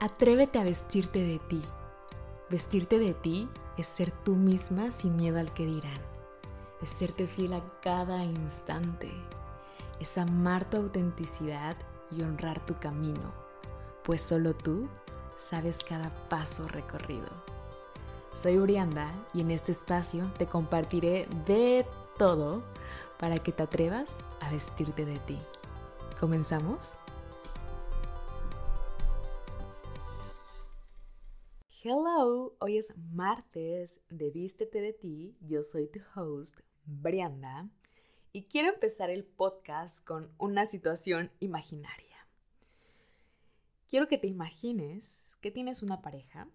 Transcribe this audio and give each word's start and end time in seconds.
Atrévete 0.00 0.60
a 0.60 0.62
vestirte 0.62 1.24
de 1.24 1.40
ti. 1.40 1.60
Vestirte 2.48 3.00
de 3.00 3.14
ti 3.14 3.48
es 3.76 3.88
ser 3.88 4.12
tú 4.12 4.36
misma 4.36 4.92
sin 4.92 5.16
miedo 5.16 5.40
al 5.40 5.52
que 5.52 5.66
dirán. 5.66 6.00
Es 6.80 6.90
serte 6.90 7.26
fiel 7.26 7.52
a 7.52 7.62
cada 7.82 8.22
instante. 8.22 9.10
Es 9.98 10.16
amar 10.16 10.70
tu 10.70 10.76
autenticidad 10.76 11.76
y 12.12 12.22
honrar 12.22 12.64
tu 12.64 12.78
camino, 12.78 13.32
pues 14.04 14.22
solo 14.22 14.54
tú 14.54 14.88
sabes 15.36 15.82
cada 15.82 16.10
paso 16.28 16.68
recorrido. 16.68 17.28
Soy 18.32 18.56
Urianda 18.56 19.12
y 19.34 19.40
en 19.40 19.50
este 19.50 19.72
espacio 19.72 20.30
te 20.38 20.46
compartiré 20.46 21.26
de 21.44 21.84
todo 22.18 22.62
para 23.18 23.40
que 23.40 23.50
te 23.50 23.64
atrevas 23.64 24.20
a 24.40 24.48
vestirte 24.52 25.04
de 25.04 25.18
ti. 25.18 25.40
¿Comenzamos? 26.20 26.98
Hello, 31.90 32.54
hoy 32.58 32.76
es 32.76 32.94
martes 32.98 34.02
de 34.10 34.30
Vístete 34.30 34.82
de 34.82 34.92
ti. 34.92 35.34
Yo 35.40 35.62
soy 35.62 35.86
tu 35.88 36.00
host, 36.14 36.60
Brianda, 36.84 37.66
y 38.30 38.42
quiero 38.44 38.68
empezar 38.68 39.08
el 39.08 39.24
podcast 39.24 40.04
con 40.04 40.30
una 40.36 40.66
situación 40.66 41.30
imaginaria. 41.40 42.28
Quiero 43.88 44.06
que 44.06 44.18
te 44.18 44.26
imagines 44.26 45.38
que 45.40 45.50
tienes 45.50 45.82
una 45.82 46.02
pareja, 46.02 46.50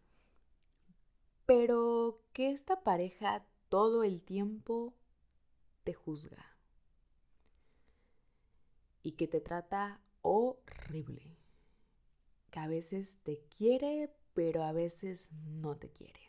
pero 1.47 2.21
que 2.31 2.51
esta 2.51 2.83
pareja 2.83 3.43
todo 3.69 4.03
el 4.03 4.21
tiempo 4.21 4.93
te 5.83 5.95
juzga 5.95 6.45
y 9.01 9.13
que 9.13 9.27
te 9.27 9.41
trata 9.41 9.99
horrible, 10.21 11.39
que 12.51 12.59
a 12.59 12.67
veces 12.67 13.17
te 13.23 13.39
quiere, 13.49 14.13
pero 14.33 14.63
a 14.63 14.71
veces 14.71 15.33
no 15.45 15.77
te 15.77 15.89
quiere. 15.89 16.19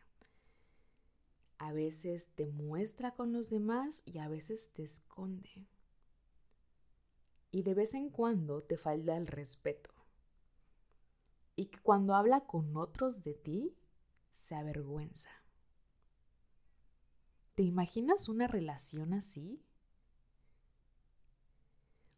A 1.58 1.72
veces 1.72 2.34
te 2.34 2.46
muestra 2.46 3.14
con 3.14 3.32
los 3.32 3.50
demás 3.50 4.02
y 4.04 4.18
a 4.18 4.28
veces 4.28 4.72
te 4.72 4.82
esconde. 4.82 5.66
Y 7.50 7.62
de 7.62 7.74
vez 7.74 7.94
en 7.94 8.10
cuando 8.10 8.62
te 8.62 8.76
falta 8.76 9.16
el 9.16 9.26
respeto. 9.26 9.90
Y 11.56 11.66
que 11.66 11.78
cuando 11.78 12.14
habla 12.14 12.40
con 12.40 12.76
otros 12.76 13.22
de 13.22 13.34
ti, 13.34 13.76
se 14.30 14.56
avergüenza. 14.56 15.30
¿Te 17.54 17.62
imaginas 17.62 18.28
una 18.28 18.48
relación 18.48 19.14
así? 19.14 19.62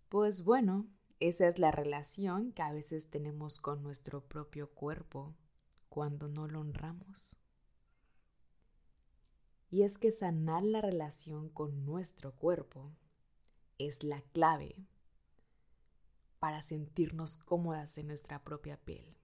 Pues 0.09 0.45
bueno, 0.45 0.89
esa 1.21 1.47
es 1.47 1.59
la 1.59 1.71
relación 1.71 2.53
que 2.53 2.63
a 2.63 2.73
veces 2.73 3.11
tenemos 3.11 3.61
con 3.61 3.83
nuestro 3.83 4.23
propio 4.23 4.71
cuerpo 4.71 5.35
cuando 5.89 6.29
no 6.29 6.47
lo 6.47 6.61
honramos. 6.61 7.39
Y 9.71 9.83
es 9.83 9.99
que 9.99 10.11
sanar 10.11 10.63
la 10.63 10.81
relación 10.81 11.49
con 11.49 11.85
nuestro 11.85 12.33
cuerpo 12.33 12.93
es 13.79 14.05
la 14.05 14.23
clave 14.33 14.87
para 16.39 16.63
sentirnos 16.63 17.37
cómodas 17.37 17.99
en 17.99 18.07
nuestra 18.07 18.43
propia 18.45 18.77
piel, 18.77 19.17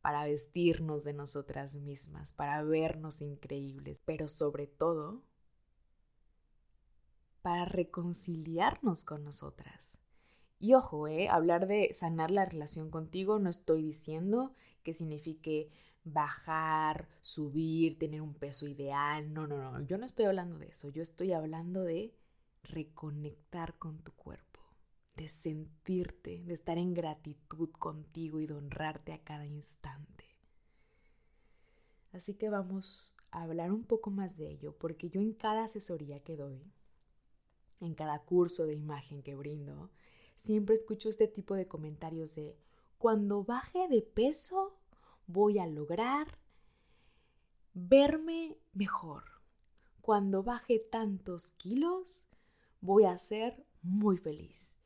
para 0.00 0.24
vestirnos 0.24 1.04
de 1.04 1.12
nosotras 1.12 1.76
mismas, 1.76 2.32
para 2.32 2.62
vernos 2.62 3.20
increíbles, 3.20 4.00
pero 4.04 4.28
sobre 4.28 4.66
todo 4.66 5.22
para 7.42 7.64
reconciliarnos 7.64 9.04
con 9.04 9.24
nosotras. 9.24 9.98
Y 10.58 10.74
ojo, 10.74 11.08
eh, 11.08 11.28
hablar 11.28 11.66
de 11.66 11.92
sanar 11.92 12.30
la 12.30 12.44
relación 12.44 12.88
contigo 12.88 13.40
no 13.40 13.50
estoy 13.50 13.82
diciendo 13.82 14.54
que 14.82 14.92
signifique 14.92 15.70
bajar, 16.04 17.08
subir, 17.20 17.98
tener 17.98 18.20
un 18.20 18.34
peso 18.34 18.66
ideal. 18.66 19.32
No, 19.32 19.46
no, 19.46 19.72
no, 19.72 19.80
yo 19.86 19.98
no 19.98 20.06
estoy 20.06 20.26
hablando 20.26 20.58
de 20.58 20.68
eso. 20.68 20.88
Yo 20.88 21.02
estoy 21.02 21.32
hablando 21.32 21.82
de 21.82 22.14
reconectar 22.64 23.78
con 23.78 23.98
tu 24.02 24.12
cuerpo, 24.12 24.60
de 25.16 25.28
sentirte, 25.28 26.42
de 26.44 26.54
estar 26.54 26.78
en 26.78 26.94
gratitud 26.94 27.70
contigo 27.70 28.40
y 28.40 28.46
de 28.46 28.54
honrarte 28.54 29.12
a 29.12 29.22
cada 29.22 29.46
instante. 29.46 30.24
Así 32.12 32.34
que 32.34 32.50
vamos 32.50 33.16
a 33.30 33.42
hablar 33.42 33.72
un 33.72 33.84
poco 33.84 34.10
más 34.10 34.36
de 34.36 34.50
ello, 34.50 34.76
porque 34.78 35.08
yo 35.08 35.20
en 35.20 35.32
cada 35.32 35.64
asesoría 35.64 36.20
que 36.20 36.36
doy, 36.36 36.62
en 37.80 37.94
cada 37.94 38.22
curso 38.22 38.66
de 38.66 38.74
imagen 38.74 39.22
que 39.22 39.34
brindo, 39.34 39.90
siempre 40.36 40.74
escucho 40.74 41.08
este 41.08 41.26
tipo 41.26 41.54
de 41.54 41.66
comentarios 41.66 42.34
de, 42.34 42.56
cuando 43.02 43.42
baje 43.42 43.88
de 43.88 44.00
peso, 44.00 44.78
voy 45.26 45.58
a 45.58 45.66
lograr 45.66 46.38
verme 47.74 48.56
mejor. 48.74 49.24
Cuando 50.00 50.44
baje 50.44 50.78
tantos 50.78 51.50
kilos, 51.50 52.28
voy 52.80 53.06
a 53.06 53.18
ser 53.18 53.66
muy 53.82 54.18
feliz. 54.18 54.78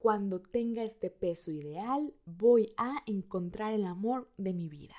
Cuando 0.00 0.40
tenga 0.40 0.82
este 0.82 1.10
peso 1.10 1.52
ideal, 1.52 2.12
voy 2.24 2.74
a 2.76 3.04
encontrar 3.06 3.72
el 3.72 3.86
amor 3.86 4.28
de 4.36 4.52
mi 4.52 4.68
vida. 4.68 4.96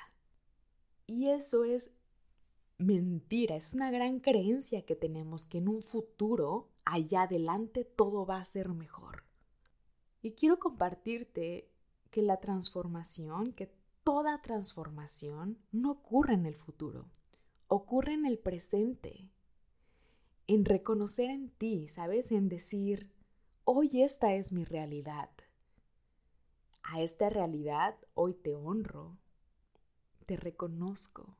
Y 1.08 1.28
eso 1.32 1.66
es 1.66 1.94
mentira, 2.78 3.58
es 3.58 3.74
una 3.74 3.92
gran 3.92 4.22
creencia 4.22 4.86
que 4.86 4.96
tenemos 4.96 5.46
que 5.46 5.58
en 5.58 5.68
un 5.68 5.84
futuro, 5.84 6.70
allá 6.86 7.24
adelante, 7.24 7.84
todo 7.84 8.26
va 8.26 8.38
a 8.38 8.46
ser 8.46 8.70
mejor. 8.70 9.26
Y 10.22 10.32
quiero 10.32 10.58
compartirte 10.58 11.75
que 12.16 12.22
la 12.22 12.40
transformación, 12.40 13.52
que 13.52 13.70
toda 14.06 14.42
transformación 14.42 15.60
no 15.74 15.92
ocurre 15.92 16.36
en 16.36 16.46
el 16.46 16.56
futuro, 16.56 17.10
ocurre 17.68 18.14
en 18.14 18.26
el 18.26 18.40
presente, 18.40 19.30
en 20.48 20.64
reconocer 20.64 21.30
en 21.30 21.50
ti, 21.50 21.90
¿sabes? 21.90 22.32
En 22.32 22.48
decir, 22.48 23.12
hoy 23.66 24.02
esta 24.02 24.34
es 24.34 24.54
mi 24.54 24.64
realidad. 24.64 25.30
A 26.84 27.02
esta 27.02 27.30
realidad 27.30 27.98
hoy 28.14 28.34
te 28.34 28.56
honro, 28.56 29.18
te 30.26 30.38
reconozco, 30.38 31.36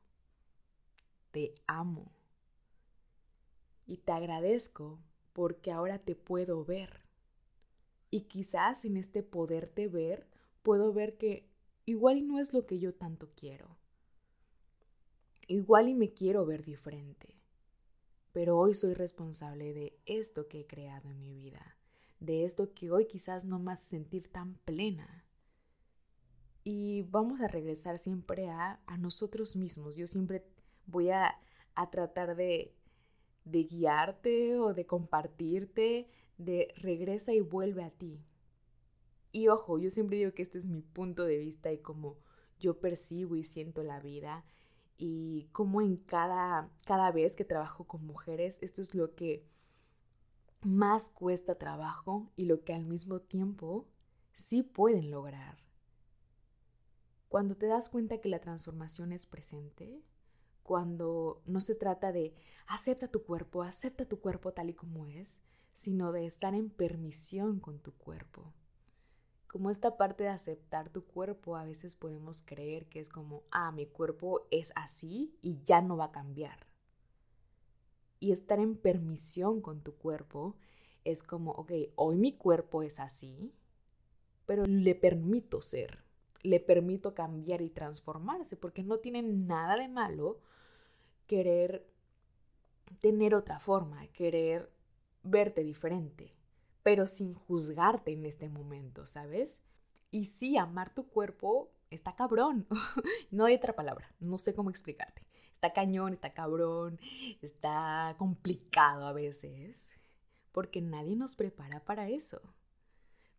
te 1.30 1.54
amo 1.66 2.12
y 3.86 3.96
te 3.96 4.12
agradezco 4.12 4.98
porque 5.32 5.72
ahora 5.72 6.00
te 6.00 6.14
puedo 6.14 6.66
ver. 6.66 7.00
Y 8.10 8.24
quizás 8.24 8.84
en 8.84 8.98
este 8.98 9.22
poderte 9.22 9.88
ver 9.88 10.35
puedo 10.66 10.92
ver 10.92 11.16
que 11.16 11.48
igual 11.84 12.18
y 12.18 12.22
no 12.22 12.40
es 12.40 12.52
lo 12.52 12.66
que 12.66 12.80
yo 12.80 12.92
tanto 12.92 13.30
quiero. 13.36 13.76
Igual 15.46 15.88
y 15.88 15.94
me 15.94 16.12
quiero 16.12 16.44
ver 16.44 16.64
diferente. 16.64 17.40
Pero 18.32 18.58
hoy 18.58 18.74
soy 18.74 18.92
responsable 18.92 19.72
de 19.72 19.96
esto 20.06 20.48
que 20.48 20.62
he 20.62 20.66
creado 20.66 21.08
en 21.08 21.20
mi 21.20 21.32
vida, 21.32 21.76
de 22.18 22.44
esto 22.44 22.74
que 22.74 22.90
hoy 22.90 23.06
quizás 23.06 23.44
no 23.44 23.60
me 23.60 23.76
sentir 23.76 24.26
tan 24.26 24.54
plena. 24.64 25.24
Y 26.64 27.02
vamos 27.02 27.40
a 27.40 27.46
regresar 27.46 27.96
siempre 27.98 28.48
a, 28.48 28.80
a 28.86 28.98
nosotros 28.98 29.54
mismos. 29.54 29.94
Yo 29.94 30.08
siempre 30.08 30.44
voy 30.84 31.10
a, 31.10 31.38
a 31.76 31.90
tratar 31.92 32.34
de, 32.34 32.74
de 33.44 33.62
guiarte 33.62 34.58
o 34.58 34.74
de 34.74 34.84
compartirte, 34.84 36.10
de 36.38 36.74
regresa 36.78 37.32
y 37.32 37.40
vuelve 37.40 37.84
a 37.84 37.90
ti. 37.90 38.20
Y 39.32 39.48
ojo, 39.48 39.78
yo 39.78 39.90
siempre 39.90 40.16
digo 40.18 40.32
que 40.32 40.42
este 40.42 40.58
es 40.58 40.66
mi 40.66 40.80
punto 40.82 41.24
de 41.24 41.38
vista 41.38 41.72
y 41.72 41.78
cómo 41.78 42.16
yo 42.58 42.80
percibo 42.80 43.36
y 43.36 43.44
siento 43.44 43.82
la 43.82 44.00
vida 44.00 44.44
y 44.98 45.48
cómo 45.52 45.82
en 45.82 45.96
cada, 45.96 46.70
cada 46.86 47.10
vez 47.12 47.36
que 47.36 47.44
trabajo 47.44 47.84
con 47.84 48.06
mujeres, 48.06 48.58
esto 48.62 48.80
es 48.80 48.94
lo 48.94 49.14
que 49.14 49.44
más 50.62 51.10
cuesta 51.10 51.56
trabajo 51.56 52.32
y 52.36 52.46
lo 52.46 52.64
que 52.64 52.72
al 52.72 52.86
mismo 52.86 53.20
tiempo 53.20 53.86
sí 54.32 54.62
pueden 54.62 55.10
lograr. 55.10 55.58
Cuando 57.28 57.56
te 57.56 57.66
das 57.66 57.90
cuenta 57.90 58.20
que 58.20 58.28
la 58.28 58.40
transformación 58.40 59.12
es 59.12 59.26
presente, 59.26 60.02
cuando 60.62 61.42
no 61.44 61.60
se 61.60 61.74
trata 61.74 62.10
de 62.10 62.34
acepta 62.66 63.08
tu 63.08 63.22
cuerpo, 63.22 63.62
acepta 63.62 64.06
tu 64.06 64.20
cuerpo 64.20 64.52
tal 64.52 64.70
y 64.70 64.74
como 64.74 65.06
es, 65.06 65.40
sino 65.72 66.12
de 66.12 66.26
estar 66.26 66.54
en 66.54 66.70
permisión 66.70 67.60
con 67.60 67.78
tu 67.78 67.92
cuerpo 67.92 68.54
como 69.46 69.70
esta 69.70 69.96
parte 69.96 70.24
de 70.24 70.30
aceptar 70.30 70.90
tu 70.90 71.04
cuerpo, 71.04 71.56
a 71.56 71.64
veces 71.64 71.94
podemos 71.94 72.42
creer 72.42 72.86
que 72.86 73.00
es 73.00 73.08
como, 73.08 73.44
ah, 73.50 73.72
mi 73.72 73.86
cuerpo 73.86 74.46
es 74.50 74.72
así 74.76 75.36
y 75.42 75.62
ya 75.62 75.80
no 75.80 75.96
va 75.96 76.06
a 76.06 76.12
cambiar. 76.12 76.66
Y 78.18 78.32
estar 78.32 78.58
en 78.58 78.76
permisión 78.76 79.60
con 79.60 79.82
tu 79.82 79.94
cuerpo 79.94 80.56
es 81.04 81.22
como, 81.22 81.52
ok, 81.52 81.72
hoy 81.94 82.16
mi 82.16 82.32
cuerpo 82.32 82.82
es 82.82 82.98
así, 82.98 83.52
pero 84.46 84.64
le 84.66 84.94
permito 84.94 85.62
ser, 85.62 85.98
le 86.42 86.60
permito 86.60 87.14
cambiar 87.14 87.62
y 87.62 87.70
transformarse, 87.70 88.56
porque 88.56 88.82
no 88.82 88.98
tiene 88.98 89.22
nada 89.22 89.76
de 89.76 89.88
malo 89.88 90.40
querer 91.26 91.86
tener 93.00 93.34
otra 93.34 93.60
forma, 93.60 94.06
querer 94.08 94.70
verte 95.22 95.62
diferente 95.62 96.35
pero 96.86 97.04
sin 97.04 97.34
juzgarte 97.34 98.12
en 98.12 98.24
este 98.26 98.48
momento, 98.48 99.06
¿sabes? 99.06 99.60
Y 100.12 100.26
sí, 100.26 100.56
amar 100.56 100.94
tu 100.94 101.08
cuerpo 101.08 101.72
está 101.90 102.14
cabrón. 102.14 102.64
no 103.32 103.44
hay 103.44 103.56
otra 103.56 103.74
palabra, 103.74 104.14
no 104.20 104.38
sé 104.38 104.54
cómo 104.54 104.70
explicarte. 104.70 105.26
Está 105.52 105.72
cañón, 105.72 106.12
está 106.12 106.32
cabrón, 106.32 107.00
está 107.42 108.14
complicado 108.18 109.04
a 109.04 109.12
veces, 109.12 109.90
porque 110.52 110.80
nadie 110.80 111.16
nos 111.16 111.34
prepara 111.34 111.84
para 111.84 112.08
eso. 112.08 112.40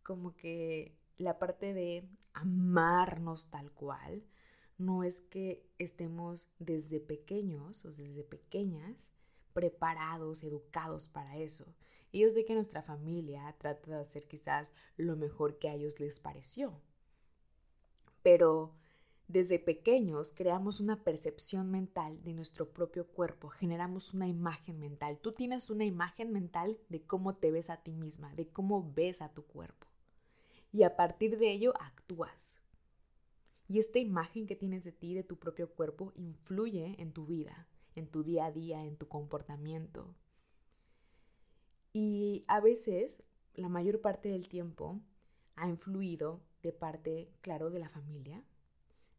Como 0.02 0.36
que 0.36 0.94
la 1.16 1.38
parte 1.38 1.72
de 1.72 2.06
amarnos 2.34 3.48
tal 3.48 3.72
cual, 3.72 4.24
no 4.76 5.04
es 5.04 5.22
que 5.22 5.66
estemos 5.78 6.50
desde 6.58 7.00
pequeños 7.00 7.86
o 7.86 7.88
desde 7.88 8.24
pequeñas 8.24 9.10
preparados, 9.54 10.44
educados 10.44 11.08
para 11.08 11.38
eso. 11.38 11.74
Y 12.10 12.20
yo 12.20 12.28
que 12.46 12.54
nuestra 12.54 12.82
familia 12.82 13.54
trata 13.58 13.90
de 13.90 14.00
hacer 14.00 14.26
quizás 14.26 14.72
lo 14.96 15.16
mejor 15.16 15.58
que 15.58 15.68
a 15.68 15.74
ellos 15.74 16.00
les 16.00 16.20
pareció. 16.20 16.80
Pero 18.22 18.74
desde 19.28 19.58
pequeños 19.58 20.32
creamos 20.32 20.80
una 20.80 21.04
percepción 21.04 21.70
mental 21.70 22.22
de 22.24 22.32
nuestro 22.32 22.70
propio 22.70 23.06
cuerpo, 23.06 23.50
generamos 23.50 24.14
una 24.14 24.26
imagen 24.26 24.80
mental. 24.80 25.18
Tú 25.18 25.32
tienes 25.32 25.68
una 25.68 25.84
imagen 25.84 26.32
mental 26.32 26.78
de 26.88 27.02
cómo 27.02 27.36
te 27.36 27.50
ves 27.50 27.68
a 27.68 27.76
ti 27.82 27.92
misma, 27.92 28.34
de 28.34 28.48
cómo 28.48 28.90
ves 28.94 29.20
a 29.20 29.28
tu 29.28 29.44
cuerpo. 29.44 29.86
Y 30.72 30.82
a 30.82 30.96
partir 30.96 31.38
de 31.38 31.52
ello 31.52 31.74
actúas. 31.78 32.62
Y 33.68 33.78
esta 33.78 33.98
imagen 33.98 34.46
que 34.46 34.56
tienes 34.56 34.84
de 34.84 34.92
ti, 34.92 35.12
de 35.12 35.24
tu 35.24 35.36
propio 35.36 35.68
cuerpo, 35.68 36.14
influye 36.16 36.96
en 36.98 37.12
tu 37.12 37.26
vida, 37.26 37.68
en 37.96 38.06
tu 38.06 38.22
día 38.22 38.46
a 38.46 38.50
día, 38.50 38.86
en 38.86 38.96
tu 38.96 39.08
comportamiento. 39.08 40.14
Y 41.92 42.44
a 42.48 42.60
veces, 42.60 43.22
la 43.54 43.68
mayor 43.68 44.00
parte 44.00 44.28
del 44.28 44.48
tiempo, 44.48 45.00
ha 45.56 45.68
influido 45.68 46.40
de 46.62 46.72
parte, 46.72 47.30
claro, 47.40 47.70
de 47.70 47.78
la 47.78 47.88
familia, 47.88 48.44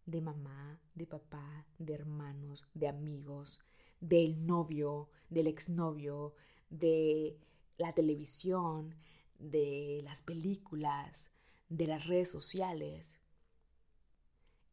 de 0.05 0.21
mamá, 0.21 0.79
de 0.95 1.05
papá, 1.05 1.65
de 1.77 1.93
hermanos, 1.93 2.67
de 2.73 2.87
amigos, 2.87 3.61
del 3.99 4.45
novio, 4.45 5.09
del 5.29 5.47
exnovio, 5.47 6.33
de 6.69 7.37
la 7.77 7.93
televisión, 7.93 8.95
de 9.37 10.01
las 10.03 10.23
películas, 10.23 11.31
de 11.69 11.87
las 11.87 12.07
redes 12.07 12.31
sociales. 12.31 13.17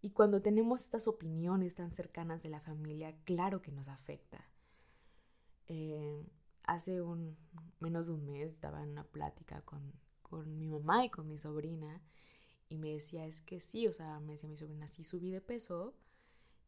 Y 0.02 0.10
cuando 0.10 0.42
tenemos 0.42 0.82
estas 0.82 1.08
opiniones 1.08 1.74
tan 1.74 1.90
cercanas 1.90 2.42
de 2.42 2.50
la 2.50 2.60
familia, 2.60 3.16
claro 3.24 3.62
que 3.62 3.72
nos 3.72 3.88
afecta. 3.88 4.48
Eh, 5.68 6.24
hace 6.66 7.00
un, 7.00 7.36
menos 7.80 8.06
de 8.06 8.12
un 8.12 8.26
mes 8.26 8.48
estaba 8.48 8.82
en 8.82 8.90
una 8.90 9.04
plática 9.04 9.62
con, 9.62 9.92
con 10.22 10.58
mi 10.58 10.68
mamá 10.68 11.04
y 11.04 11.10
con 11.10 11.28
mi 11.28 11.38
sobrina 11.38 12.02
y 12.68 12.78
me 12.78 12.92
decía, 12.92 13.26
es 13.26 13.40
que 13.42 13.60
sí, 13.60 13.86
o 13.86 13.92
sea, 13.92 14.18
me 14.20 14.32
decía 14.32 14.48
mi 14.48 14.56
sobrina, 14.56 14.88
sí 14.88 15.04
subí 15.04 15.30
de 15.30 15.40
peso 15.40 15.94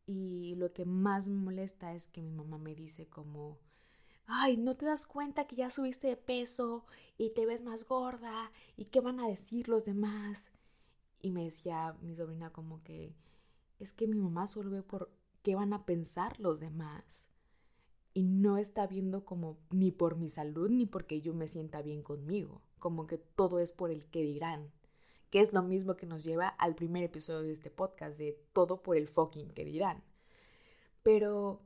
y 0.06 0.54
lo 0.54 0.72
que 0.72 0.84
más 0.84 1.28
me 1.28 1.36
molesta 1.36 1.94
es 1.94 2.06
que 2.06 2.22
mi 2.22 2.30
mamá 2.30 2.58
me 2.58 2.74
dice 2.74 3.06
como, 3.08 3.58
ay, 4.26 4.56
¿no 4.56 4.76
te 4.76 4.86
das 4.86 5.06
cuenta 5.06 5.46
que 5.46 5.56
ya 5.56 5.70
subiste 5.70 6.06
de 6.06 6.16
peso 6.16 6.86
y 7.16 7.30
te 7.30 7.46
ves 7.46 7.64
más 7.64 7.86
gorda 7.86 8.52
y 8.76 8.86
qué 8.86 9.00
van 9.00 9.20
a 9.20 9.28
decir 9.28 9.68
los 9.68 9.84
demás? 9.84 10.52
Y 11.20 11.30
me 11.30 11.44
decía 11.44 11.96
mi 12.00 12.14
sobrina 12.14 12.50
como 12.50 12.82
que 12.84 13.14
es 13.80 13.92
que 13.92 14.06
mi 14.06 14.16
mamá 14.16 14.46
solo 14.46 14.70
ve 14.70 14.82
por 14.82 15.10
qué 15.42 15.54
van 15.56 15.72
a 15.72 15.84
pensar 15.84 16.38
los 16.38 16.60
demás 16.60 17.28
y 18.14 18.22
no 18.22 18.58
está 18.58 18.86
viendo 18.86 19.24
como 19.24 19.58
ni 19.70 19.92
por 19.92 20.16
mi 20.16 20.28
salud 20.28 20.70
ni 20.70 20.86
porque 20.86 21.20
yo 21.20 21.34
me 21.34 21.46
sienta 21.46 21.82
bien 21.82 22.02
conmigo, 22.02 22.62
como 22.78 23.06
que 23.06 23.18
todo 23.18 23.60
es 23.60 23.72
por 23.72 23.90
el 23.90 24.06
que 24.06 24.22
dirán, 24.22 24.72
que 25.30 25.40
es 25.40 25.52
lo 25.52 25.62
mismo 25.62 25.96
que 25.96 26.06
nos 26.06 26.24
lleva 26.24 26.48
al 26.48 26.74
primer 26.74 27.04
episodio 27.04 27.42
de 27.42 27.52
este 27.52 27.70
podcast 27.70 28.18
de 28.18 28.40
todo 28.52 28.82
por 28.82 28.96
el 28.96 29.08
fucking 29.08 29.50
que 29.50 29.64
dirán. 29.64 30.02
Pero 31.02 31.60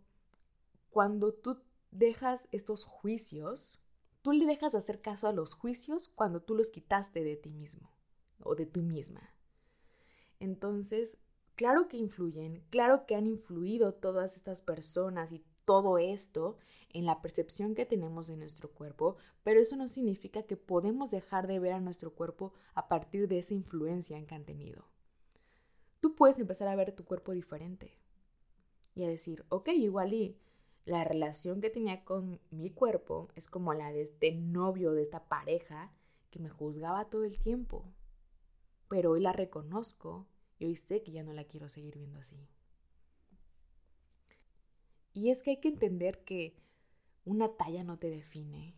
cuando 0.91 1.33
tú 1.33 1.63
dejas 1.91 2.49
estos 2.53 2.85
juicios, 2.85 3.81
tú 4.23 4.33
le 4.33 4.47
dejas 4.47 4.73
de 4.73 4.79
hacer 4.79 5.01
caso 5.01 5.29
a 5.29 5.33
los 5.33 5.55
juicios 5.55 6.09
cuando 6.09 6.43
tú 6.43 6.55
los 6.55 6.71
quitaste 6.71 7.23
de 7.23 7.37
ti 7.37 7.51
mismo 7.51 7.91
o 8.43 8.55
de 8.55 8.67
tú 8.67 8.83
misma. 8.83 9.31
Entonces, 10.41 11.19
claro 11.55 11.89
que 11.89 11.97
influyen, 11.97 12.65
claro 12.71 13.07
que 13.07 13.15
han 13.15 13.27
influido 13.27 13.95
todas 13.95 14.37
estas 14.37 14.61
personas 14.61 15.33
y 15.33 15.45
todo 15.65 15.99
esto 15.99 16.59
en 16.91 17.07
la 17.07 17.23
percepción 17.23 17.75
que 17.75 17.87
tenemos 17.87 18.29
de 18.29 18.37
nuestro 18.37 18.71
cuerpo, 18.71 19.17
pero 19.43 19.61
eso 19.61 19.77
no 19.77 19.89
significa 19.89 20.43
que 20.43 20.57
podemos 20.57 21.11
dejar 21.11 21.47
de 21.47 21.59
ver 21.59 21.73
a 21.73 21.81
nuestro 21.81 22.13
cuerpo 22.15 22.53
a 22.75 22.89
partir 22.89 23.29
de 23.29 23.39
esa 23.39 23.55
influencia 23.55 24.25
que 24.27 24.35
han 24.35 24.45
tenido. 24.45 24.85
Tú 26.01 26.15
puedes 26.15 26.39
empezar 26.39 26.69
a 26.69 26.77
ver 26.77 26.95
tu 26.95 27.05
cuerpo 27.05 27.33
diferente 27.33 27.97
y 28.95 29.05
a 29.05 29.09
decir, 29.09 29.45
ok, 29.49 29.69
igual 29.69 30.37
la 30.85 31.05
relación 31.05 31.61
que 31.61 31.71
tenía 31.71 32.05
con 32.05 32.41
mi 32.51 32.71
cuerpo 32.71 33.29
es 33.37 33.49
como 33.49 33.73
la 33.73 33.93
de 33.93 34.03
este 34.03 34.33
novio, 34.33 34.93
de 34.93 35.03
esta 35.03 35.29
pareja 35.29 35.93
que 36.31 36.41
me 36.41 36.51
juzgaba 36.51 37.09
todo 37.09 37.25
el 37.25 37.39
tiempo. 37.39 37.85
Pero 38.89 39.13
hoy 39.13 39.21
la 39.21 39.33
reconozco 39.33 40.27
y 40.59 40.67
hoy 40.67 40.77
sé 40.77 41.03
que 41.03 41.13
ya 41.13 41.23
no 41.23 41.33
la 41.33 41.45
quiero 41.45 41.69
seguir 41.69 41.97
viendo 41.97 42.19
así. 42.19 42.49
Y 45.15 45.31
es 45.31 45.43
que 45.43 45.51
hay 45.51 45.61
que 45.61 45.69
entender 45.69 46.25
que 46.25 46.57
una 47.25 47.57
talla 47.57 47.85
no 47.85 47.99
te 47.99 48.09
define, 48.09 48.75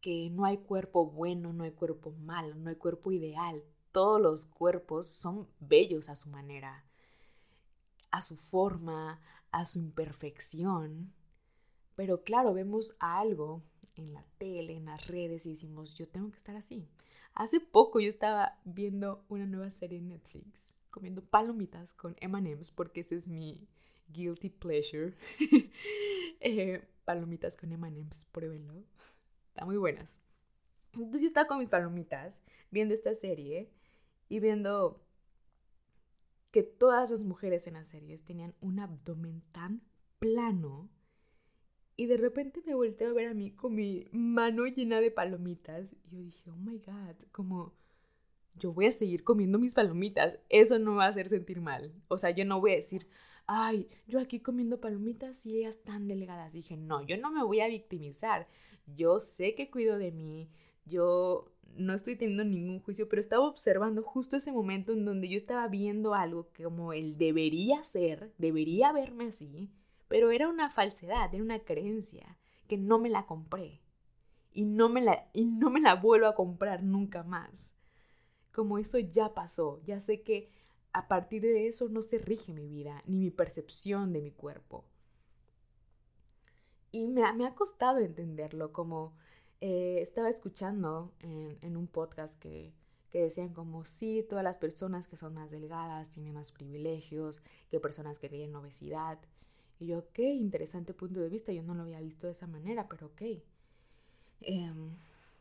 que 0.00 0.30
no 0.30 0.44
hay 0.44 0.58
cuerpo 0.58 1.06
bueno, 1.06 1.52
no 1.52 1.64
hay 1.64 1.72
cuerpo 1.72 2.12
malo, 2.12 2.54
no 2.54 2.70
hay 2.70 2.76
cuerpo 2.76 3.12
ideal. 3.12 3.62
Todos 3.92 4.20
los 4.20 4.46
cuerpos 4.46 5.08
son 5.08 5.48
bellos 5.58 6.08
a 6.08 6.16
su 6.16 6.30
manera, 6.30 6.84
a 8.10 8.22
su 8.22 8.36
forma, 8.36 9.20
a 9.50 9.64
su 9.64 9.80
imperfección. 9.80 11.12
Pero 11.96 12.22
claro, 12.22 12.54
vemos 12.54 12.94
algo 13.00 13.62
en 13.96 14.12
la 14.12 14.24
tele, 14.38 14.76
en 14.76 14.86
las 14.86 15.06
redes 15.08 15.46
y 15.46 15.52
decimos, 15.52 15.94
yo 15.94 16.06
tengo 16.06 16.30
que 16.30 16.38
estar 16.38 16.54
así. 16.54 16.86
Hace 17.34 17.60
poco 17.60 18.00
yo 18.00 18.08
estaba 18.08 18.58
viendo 18.64 19.24
una 19.28 19.46
nueva 19.46 19.70
serie 19.70 19.98
en 19.98 20.08
Netflix, 20.08 20.70
comiendo 20.90 21.22
palomitas 21.22 21.94
con 21.94 22.16
M&M's 22.20 22.70
porque 22.70 23.00
ese 23.00 23.16
es 23.16 23.28
mi 23.28 23.68
guilty 24.12 24.50
pleasure. 24.50 25.14
Eh, 26.40 26.80
palomitas 27.04 27.56
con 27.56 27.72
M&M's, 27.72 28.26
pruébenlo. 28.26 28.84
Están 29.48 29.66
muy 29.66 29.76
buenas. 29.76 30.20
Entonces 30.92 31.22
yo 31.22 31.26
estaba 31.26 31.48
con 31.48 31.58
mis 31.58 31.68
palomitas 31.68 32.42
viendo 32.70 32.94
esta 32.94 33.12
serie 33.12 33.72
y 34.28 34.38
viendo 34.38 35.04
que 36.52 36.62
todas 36.62 37.10
las 37.10 37.22
mujeres 37.22 37.66
en 37.66 37.74
las 37.74 37.88
series 37.88 38.22
tenían 38.22 38.54
un 38.60 38.78
abdomen 38.78 39.42
tan 39.50 39.82
plano 40.20 40.88
y 41.96 42.06
de 42.06 42.16
repente 42.16 42.62
me 42.64 42.74
volteé 42.74 43.08
a 43.08 43.12
ver 43.12 43.26
a 43.26 43.34
mí 43.34 43.50
con 43.50 43.74
mi 43.74 44.06
mano 44.12 44.66
llena 44.66 45.00
de 45.00 45.10
palomitas. 45.10 45.92
Y 46.04 46.10
yo 46.10 46.18
dije, 46.22 46.50
oh 46.50 46.56
my 46.56 46.78
god, 46.78 47.16
como 47.32 47.74
yo 48.54 48.72
voy 48.72 48.86
a 48.86 48.92
seguir 48.92 49.24
comiendo 49.24 49.58
mis 49.58 49.74
palomitas. 49.74 50.38
Eso 50.48 50.78
no 50.78 50.92
me 50.92 50.98
va 50.98 51.06
a 51.06 51.08
hacer 51.08 51.28
sentir 51.28 51.60
mal. 51.60 51.92
O 52.06 52.16
sea, 52.16 52.30
yo 52.30 52.44
no 52.44 52.60
voy 52.60 52.72
a 52.72 52.76
decir, 52.76 53.08
ay, 53.48 53.88
yo 54.06 54.20
aquí 54.20 54.40
comiendo 54.40 54.80
palomitas 54.80 55.44
y 55.46 55.58
ellas 55.58 55.82
tan 55.82 56.06
delgadas. 56.06 56.52
Dije, 56.52 56.76
no, 56.76 57.02
yo 57.02 57.16
no 57.18 57.32
me 57.32 57.42
voy 57.42 57.60
a 57.60 57.68
victimizar. 57.68 58.46
Yo 58.94 59.18
sé 59.18 59.56
que 59.56 59.70
cuido 59.70 59.98
de 59.98 60.12
mí. 60.12 60.48
Yo 60.86 61.50
no 61.76 61.94
estoy 61.94 62.14
teniendo 62.14 62.44
ningún 62.44 62.80
juicio, 62.80 63.08
pero 63.08 63.20
estaba 63.20 63.46
observando 63.46 64.02
justo 64.02 64.36
ese 64.36 64.52
momento 64.52 64.92
en 64.92 65.04
donde 65.04 65.28
yo 65.28 65.36
estaba 65.36 65.66
viendo 65.68 66.14
algo 66.14 66.48
como 66.56 66.92
él 66.92 67.18
debería 67.18 67.82
ser, 67.82 68.32
debería 68.38 68.92
verme 68.92 69.26
así 69.26 69.70
pero 70.08 70.30
era 70.30 70.48
una 70.48 70.70
falsedad, 70.70 71.32
era 71.32 71.44
una 71.44 71.60
creencia 71.60 72.36
que 72.66 72.78
no 72.78 72.98
me 72.98 73.10
la 73.10 73.26
compré 73.26 73.80
y 74.52 74.64
no 74.64 74.88
me 74.88 75.02
la, 75.02 75.28
y 75.32 75.44
no 75.44 75.70
me 75.70 75.80
la 75.80 75.94
vuelvo 75.94 76.26
a 76.26 76.34
comprar 76.34 76.82
nunca 76.82 77.22
más. 77.22 77.74
Como 78.52 78.78
eso 78.78 78.98
ya 78.98 79.34
pasó, 79.34 79.80
ya 79.84 80.00
sé 80.00 80.22
que 80.22 80.50
a 80.92 81.08
partir 81.08 81.42
de 81.42 81.68
eso 81.68 81.88
no 81.88 82.02
se 82.02 82.18
rige 82.18 82.52
mi 82.52 82.66
vida 82.66 83.02
ni 83.06 83.18
mi 83.18 83.30
percepción 83.30 84.12
de 84.12 84.20
mi 84.20 84.30
cuerpo. 84.30 84.84
Y 86.90 87.06
me, 87.06 87.22
ha 87.24 87.54
costado 87.54 87.98
entenderlo, 87.98 88.72
como 88.72 89.12
eh, 89.60 89.98
estaba 90.00 90.28
escuchando 90.28 91.12
en, 91.20 91.58
en 91.60 91.76
un 91.76 91.86
podcast 91.86 92.38
que, 92.38 92.72
que 93.10 93.22
decían 93.22 93.52
como 93.54 93.84
sí, 93.84 94.24
todas 94.28 94.44
las 94.44 94.58
personas 94.58 95.08
que 95.08 95.16
son 95.16 95.34
más 95.34 95.50
delgadas 95.50 96.10
tienen 96.10 96.34
más 96.34 96.52
privilegios 96.52 97.42
que 97.70 97.80
personas 97.80 98.18
que 98.18 98.28
tienen 98.28 98.54
obesidad. 98.54 99.18
Y 99.80 99.88
yo, 99.88 100.00
ok, 100.00 100.18
interesante 100.18 100.92
punto 100.92 101.20
de 101.20 101.28
vista, 101.28 101.52
yo 101.52 101.62
no 101.62 101.74
lo 101.74 101.82
había 101.82 102.00
visto 102.00 102.26
de 102.26 102.32
esa 102.32 102.46
manera, 102.46 102.88
pero 102.88 103.06
ok. 103.06 103.22
Em, 104.40 104.96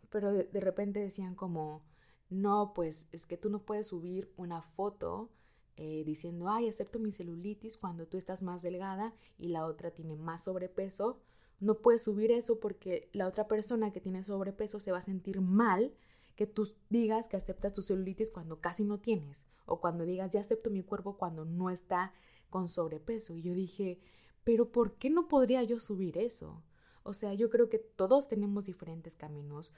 pero 0.09 0.31
de, 0.31 0.45
de, 0.45 0.59
repente 0.59 0.99
decían 0.99 1.35
como, 1.35 1.81
no, 2.29 2.73
pues 2.73 3.09
es 3.11 3.25
que 3.25 3.37
tú 3.37 3.49
no 3.49 3.59
puedes 3.59 3.87
subir 3.87 4.31
una 4.35 4.61
foto 4.61 5.29
eh, 5.75 6.03
diciendo, 6.05 6.49
ay, 6.49 6.67
acepto 6.67 6.99
mi 6.99 7.11
celulitis 7.11 7.77
cuando 7.77 8.07
tú 8.07 8.17
estás 8.17 8.41
más 8.41 8.63
delgada 8.63 9.13
y 9.37 9.49
la 9.49 9.65
otra 9.65 9.91
tiene 9.91 10.15
más 10.15 10.43
sobrepeso. 10.43 11.19
No 11.59 11.75
puedes 11.75 12.03
subir 12.03 12.31
eso 12.31 12.59
porque 12.59 13.09
la 13.13 13.27
otra 13.27 13.47
persona 13.47 13.91
que 13.91 14.01
tiene 14.01 14.23
sobrepeso 14.23 14.79
se 14.79 14.91
va 14.91 14.99
a 14.99 15.03
sentir 15.03 15.41
mal 15.41 15.93
que 16.35 16.45
tú 16.45 16.67
digas 16.89 17.27
que 17.27 17.37
aceptas 17.37 17.73
tu 17.73 17.81
celulitis 17.81 18.29
cuando 18.29 18.61
casi 18.61 18.83
no 18.83 18.99
tienes, 18.99 19.47
o 19.65 19.81
cuando 19.81 20.05
digas 20.05 20.31
ya 20.31 20.39
acepto 20.39 20.69
mi 20.69 20.83
cuerpo 20.83 21.17
cuando 21.17 21.45
no 21.45 21.69
está 21.71 22.13
con 22.49 22.67
sobrepeso. 22.67 23.35
Y 23.35 23.41
yo 23.41 23.53
dije, 23.53 23.99
pero 24.43 24.71
¿por 24.71 24.93
qué 24.93 25.09
no 25.09 25.27
podría 25.27 25.63
yo 25.63 25.79
subir 25.79 26.17
eso? 26.17 26.63
O 27.03 27.13
sea, 27.13 27.33
yo 27.33 27.49
creo 27.49 27.69
que 27.69 27.79
todos 27.79 28.27
tenemos 28.27 28.65
diferentes 28.65 29.15
caminos, 29.15 29.73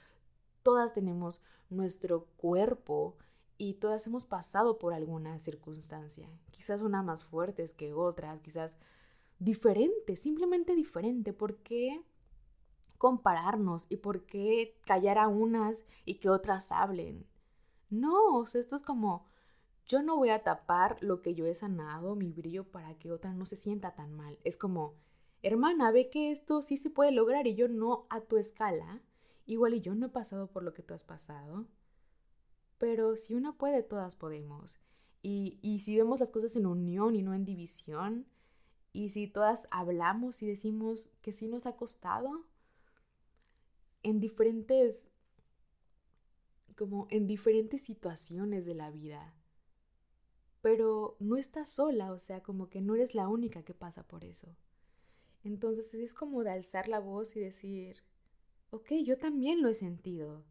todas 0.62 0.92
tenemos 0.92 1.42
nuestro 1.68 2.26
cuerpo 2.36 3.16
y 3.58 3.74
todas 3.74 4.06
hemos 4.06 4.24
pasado 4.24 4.78
por 4.78 4.94
alguna 4.94 5.38
circunstancia, 5.38 6.30
quizás 6.50 6.80
una 6.80 7.02
más 7.02 7.24
fuertes 7.24 7.74
que 7.74 7.92
otras, 7.92 8.40
quizás 8.40 8.76
diferente, 9.38 10.16
simplemente 10.16 10.74
diferente. 10.74 11.32
¿Por 11.32 11.56
qué 11.56 12.02
compararnos 12.98 13.86
y 13.88 13.96
por 13.96 14.24
qué 14.26 14.78
callar 14.86 15.18
a 15.18 15.28
unas 15.28 15.84
y 16.04 16.16
que 16.16 16.30
otras 16.30 16.72
hablen? 16.72 17.26
No, 17.90 18.38
o 18.38 18.46
sea, 18.46 18.60
esto 18.60 18.76
es 18.76 18.84
como, 18.84 19.26
yo 19.86 20.02
no 20.02 20.16
voy 20.16 20.30
a 20.30 20.44
tapar 20.44 20.96
lo 21.00 21.20
que 21.20 21.34
yo 21.34 21.46
he 21.46 21.54
sanado, 21.54 22.14
mi 22.14 22.30
brillo, 22.30 22.64
para 22.64 22.94
que 22.94 23.10
otra 23.10 23.32
no 23.32 23.44
se 23.44 23.56
sienta 23.56 23.94
tan 23.94 24.14
mal. 24.14 24.38
Es 24.44 24.56
como, 24.56 24.94
hermana, 25.42 25.90
ve 25.90 26.10
que 26.10 26.30
esto 26.30 26.62
sí 26.62 26.76
se 26.76 26.90
puede 26.90 27.10
lograr 27.10 27.46
y 27.46 27.56
yo 27.56 27.66
no 27.66 28.06
a 28.08 28.20
tu 28.20 28.36
escala. 28.36 29.02
Igual 29.50 29.74
y 29.74 29.80
yo 29.80 29.96
no 29.96 30.06
he 30.06 30.10
pasado 30.10 30.46
por 30.46 30.62
lo 30.62 30.74
que 30.74 30.84
tú 30.84 30.94
has 30.94 31.02
pasado. 31.02 31.66
Pero 32.78 33.16
si 33.16 33.34
una 33.34 33.58
puede, 33.58 33.82
todas 33.82 34.14
podemos. 34.14 34.78
Y, 35.22 35.58
y 35.60 35.80
si 35.80 35.96
vemos 35.96 36.20
las 36.20 36.30
cosas 36.30 36.54
en 36.54 36.66
unión 36.66 37.16
y 37.16 37.22
no 37.22 37.34
en 37.34 37.44
división, 37.44 38.26
y 38.92 39.08
si 39.08 39.26
todas 39.26 39.66
hablamos 39.72 40.40
y 40.44 40.46
decimos 40.46 41.10
que 41.20 41.32
sí 41.32 41.48
nos 41.48 41.66
ha 41.66 41.74
costado, 41.74 42.46
en 44.04 44.20
diferentes, 44.20 45.10
como 46.76 47.08
en 47.10 47.26
diferentes 47.26 47.82
situaciones 47.82 48.66
de 48.66 48.76
la 48.76 48.92
vida, 48.92 49.34
pero 50.62 51.16
no 51.18 51.36
estás 51.36 51.70
sola, 51.70 52.12
o 52.12 52.20
sea, 52.20 52.40
como 52.40 52.68
que 52.70 52.80
no 52.80 52.94
eres 52.94 53.16
la 53.16 53.26
única 53.26 53.64
que 53.64 53.74
pasa 53.74 54.04
por 54.04 54.24
eso. 54.24 54.54
Entonces 55.42 55.92
es 55.94 56.14
como 56.14 56.44
de 56.44 56.50
alzar 56.50 56.86
la 56.86 57.00
voz 57.00 57.34
y 57.34 57.40
decir, 57.40 58.04
ok, 58.70 58.92
yo 59.04 59.18
también 59.18 59.62
lo 59.62 59.68
he 59.68 59.74
sentido 59.74 60.44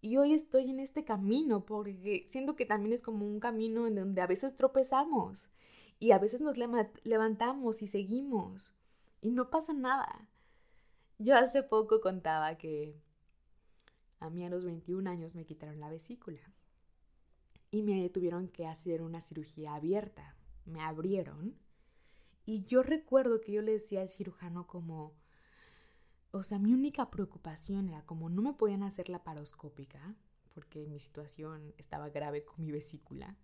y 0.00 0.16
hoy 0.16 0.34
estoy 0.34 0.70
en 0.70 0.80
este 0.80 1.04
camino 1.04 1.64
porque 1.64 2.24
siento 2.26 2.56
que 2.56 2.66
también 2.66 2.92
es 2.92 3.02
como 3.02 3.26
un 3.26 3.40
camino 3.40 3.86
en 3.86 3.94
donde 3.94 4.20
a 4.20 4.26
veces 4.26 4.54
tropezamos 4.54 5.48
y 5.98 6.10
a 6.10 6.18
veces 6.18 6.40
nos 6.40 6.56
levantamos 7.04 7.82
y 7.82 7.86
seguimos 7.86 8.76
y 9.20 9.30
no 9.30 9.48
pasa 9.50 9.72
nada. 9.72 10.28
Yo 11.18 11.36
hace 11.36 11.62
poco 11.62 12.00
contaba 12.00 12.58
que 12.58 13.00
a 14.20 14.28
mí 14.28 14.44
a 14.44 14.50
los 14.50 14.64
21 14.64 15.08
años 15.08 15.36
me 15.36 15.46
quitaron 15.46 15.80
la 15.80 15.88
vesícula 15.88 16.52
y 17.70 17.82
me 17.82 18.08
tuvieron 18.10 18.48
que 18.48 18.66
hacer 18.66 19.02
una 19.02 19.20
cirugía 19.20 19.74
abierta. 19.74 20.36
Me 20.66 20.80
abrieron 20.80 21.56
y 22.44 22.64
yo 22.64 22.82
recuerdo 22.82 23.40
que 23.40 23.52
yo 23.52 23.62
le 23.62 23.72
decía 23.72 24.02
al 24.02 24.08
cirujano 24.08 24.66
como, 24.66 25.14
o 26.34 26.42
sea, 26.42 26.58
mi 26.58 26.72
única 26.72 27.10
preocupación 27.10 27.88
era 27.88 28.04
como 28.04 28.28
no 28.28 28.42
me 28.42 28.54
podían 28.54 28.82
hacer 28.82 29.08
la 29.08 29.22
paroscópica, 29.22 30.16
porque 30.52 30.84
mi 30.88 30.98
situación 30.98 31.72
estaba 31.78 32.08
grave 32.08 32.44
con 32.44 32.60
mi 32.60 32.72
vesícula, 32.72 33.36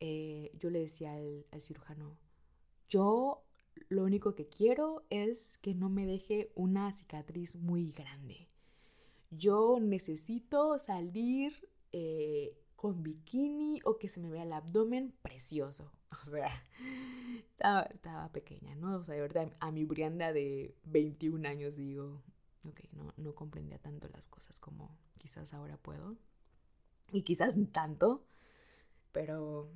eh, 0.00 0.52
yo 0.58 0.68
le 0.68 0.80
decía 0.80 1.14
al, 1.14 1.62
cirujano, 1.62 2.18
yo 2.90 3.42
lo 3.88 4.04
único 4.04 4.34
que 4.34 4.46
quiero 4.46 5.06
es 5.08 5.56
que 5.62 5.74
no 5.74 5.88
me 5.88 6.04
deje 6.04 6.52
una 6.54 6.92
cicatriz 6.92 7.56
muy 7.56 7.90
grande. 7.92 8.48
Yo 9.30 9.78
necesito 9.80 10.78
salir 10.78 11.70
eh, 11.92 12.54
con 12.76 13.02
bikini 13.02 13.80
o 13.82 13.96
que 13.96 14.10
se 14.10 14.20
me 14.20 14.28
vea 14.28 14.42
el 14.42 14.52
abdomen 14.52 15.14
precioso. 15.22 15.90
O 16.26 16.30
sea, 16.30 17.86
estaba, 17.90 18.28
pequeña, 18.32 18.74
¿no? 18.76 18.96
O 18.96 19.04
sea, 19.04 19.14
de 19.14 19.20
verdad, 19.20 19.52
a 19.60 19.70
mi 19.70 19.84
Brianda 19.84 20.32
de 20.32 20.74
21 20.84 21.48
años 21.48 21.76
digo, 21.76 22.22
ok, 22.64 22.80
no, 22.92 23.12
no 23.16 23.34
comprendía 23.34 23.78
tanto 23.78 24.08
las 24.08 24.28
cosas 24.28 24.58
como 24.58 24.96
quizás 25.18 25.54
ahora 25.54 25.76
puedo. 25.76 26.16
Y 27.12 27.22
quizás 27.22 27.54
tanto, 27.72 28.24
pero 29.12 29.70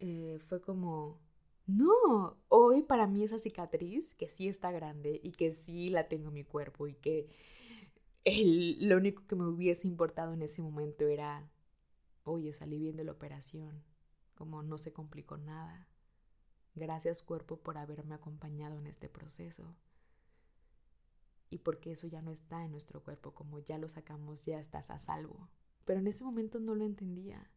eh, 0.00 0.38
fue 0.48 0.60
como, 0.60 1.18
no, 1.66 2.36
hoy 2.48 2.82
para 2.82 3.06
mí 3.06 3.22
esa 3.22 3.38
cicatriz, 3.38 4.14
que 4.14 4.28
sí 4.28 4.48
está 4.48 4.70
grande 4.70 5.20
y 5.22 5.32
que 5.32 5.52
sí 5.52 5.88
la 5.88 6.08
tengo 6.08 6.28
en 6.28 6.34
mi 6.34 6.44
cuerpo 6.44 6.86
y 6.88 6.94
que 6.94 7.28
el, 8.24 8.88
lo 8.88 8.96
único 8.96 9.26
que 9.26 9.36
me 9.36 9.46
hubiese 9.46 9.86
importado 9.86 10.34
en 10.34 10.42
ese 10.42 10.62
momento 10.62 11.06
era, 11.06 11.48
oye, 12.24 12.52
salí 12.52 12.78
bien 12.78 12.96
de 12.96 13.04
la 13.04 13.12
operación, 13.12 13.82
como 14.34 14.62
no 14.62 14.78
se 14.78 14.92
complicó 14.92 15.36
nada. 15.36 15.88
Gracias 16.74 17.22
cuerpo 17.22 17.56
por 17.56 17.78
haberme 17.78 18.14
acompañado 18.14 18.76
en 18.76 18.86
este 18.86 19.08
proceso. 19.08 19.76
Y 21.50 21.58
porque 21.58 21.92
eso 21.92 22.08
ya 22.08 22.20
no 22.20 22.32
está 22.32 22.64
en 22.64 22.72
nuestro 22.72 23.02
cuerpo, 23.02 23.32
como 23.32 23.60
ya 23.60 23.78
lo 23.78 23.88
sacamos, 23.88 24.44
ya 24.44 24.58
estás 24.58 24.90
a 24.90 24.98
salvo. 24.98 25.48
Pero 25.84 26.00
en 26.00 26.08
ese 26.08 26.24
momento 26.24 26.58
no 26.58 26.74
lo 26.74 26.84
entendía. 26.84 27.50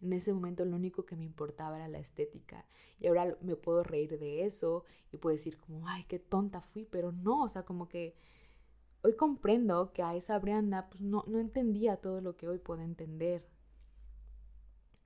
En 0.00 0.12
ese 0.12 0.32
momento 0.32 0.64
lo 0.64 0.76
único 0.76 1.04
que 1.04 1.16
me 1.16 1.24
importaba 1.24 1.76
era 1.76 1.88
la 1.88 1.98
estética. 1.98 2.66
Y 2.98 3.06
ahora 3.06 3.36
me 3.40 3.56
puedo 3.56 3.82
reír 3.82 4.18
de 4.18 4.44
eso 4.44 4.84
y 5.12 5.18
puedo 5.18 5.34
decir 5.34 5.58
como, 5.58 5.86
ay, 5.86 6.04
qué 6.08 6.18
tonta 6.18 6.60
fui, 6.60 6.86
pero 6.86 7.12
no, 7.12 7.42
o 7.42 7.48
sea, 7.48 7.64
como 7.64 7.88
que 7.88 8.16
hoy 9.02 9.14
comprendo 9.16 9.92
que 9.92 10.02
a 10.02 10.14
esa 10.14 10.38
Brianda 10.38 10.88
pues 10.88 11.02
no, 11.02 11.24
no 11.26 11.38
entendía 11.38 11.96
todo 11.96 12.20
lo 12.20 12.36
que 12.36 12.48
hoy 12.48 12.58
puedo 12.58 12.82
entender. 12.82 13.46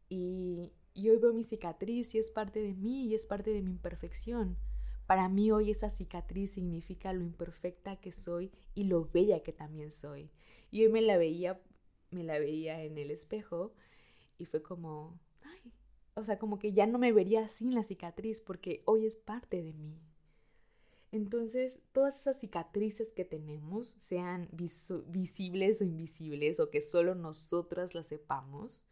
Y, 0.08 0.72
y 0.96 1.10
hoy 1.10 1.18
veo 1.18 1.34
mi 1.34 1.44
cicatriz 1.44 2.14
y 2.14 2.18
es 2.18 2.30
parte 2.30 2.62
de 2.62 2.72
mí 2.72 3.04
y 3.04 3.14
es 3.14 3.26
parte 3.26 3.52
de 3.52 3.60
mi 3.60 3.70
imperfección. 3.70 4.56
Para 5.06 5.28
mí 5.28 5.52
hoy 5.52 5.70
esa 5.70 5.90
cicatriz 5.90 6.54
significa 6.54 7.12
lo 7.12 7.22
imperfecta 7.22 8.00
que 8.00 8.10
soy 8.10 8.50
y 8.74 8.84
lo 8.84 9.04
bella 9.04 9.42
que 9.42 9.52
también 9.52 9.90
soy. 9.90 10.30
Y 10.70 10.84
hoy 10.84 10.90
me 10.90 11.02
la 11.02 11.18
veía, 11.18 11.60
me 12.10 12.24
la 12.24 12.38
veía 12.38 12.82
en 12.82 12.96
el 12.96 13.10
espejo 13.10 13.74
y 14.38 14.46
fue 14.46 14.62
como, 14.62 15.20
ay, 15.42 15.70
o 16.14 16.24
sea, 16.24 16.38
como 16.38 16.58
que 16.58 16.72
ya 16.72 16.86
no 16.86 16.98
me 16.98 17.12
vería 17.12 17.46
sin 17.46 17.74
la 17.74 17.82
cicatriz 17.82 18.40
porque 18.40 18.82
hoy 18.86 19.04
es 19.04 19.16
parte 19.18 19.62
de 19.62 19.74
mí. 19.74 20.00
Entonces, 21.12 21.78
todas 21.92 22.18
esas 22.18 22.40
cicatrices 22.40 23.12
que 23.12 23.26
tenemos, 23.26 23.96
sean 23.98 24.48
visibles 24.50 25.82
o 25.82 25.84
invisibles 25.84 26.58
o 26.58 26.70
que 26.70 26.80
solo 26.80 27.14
nosotras 27.14 27.94
las 27.94 28.06
sepamos, 28.06 28.88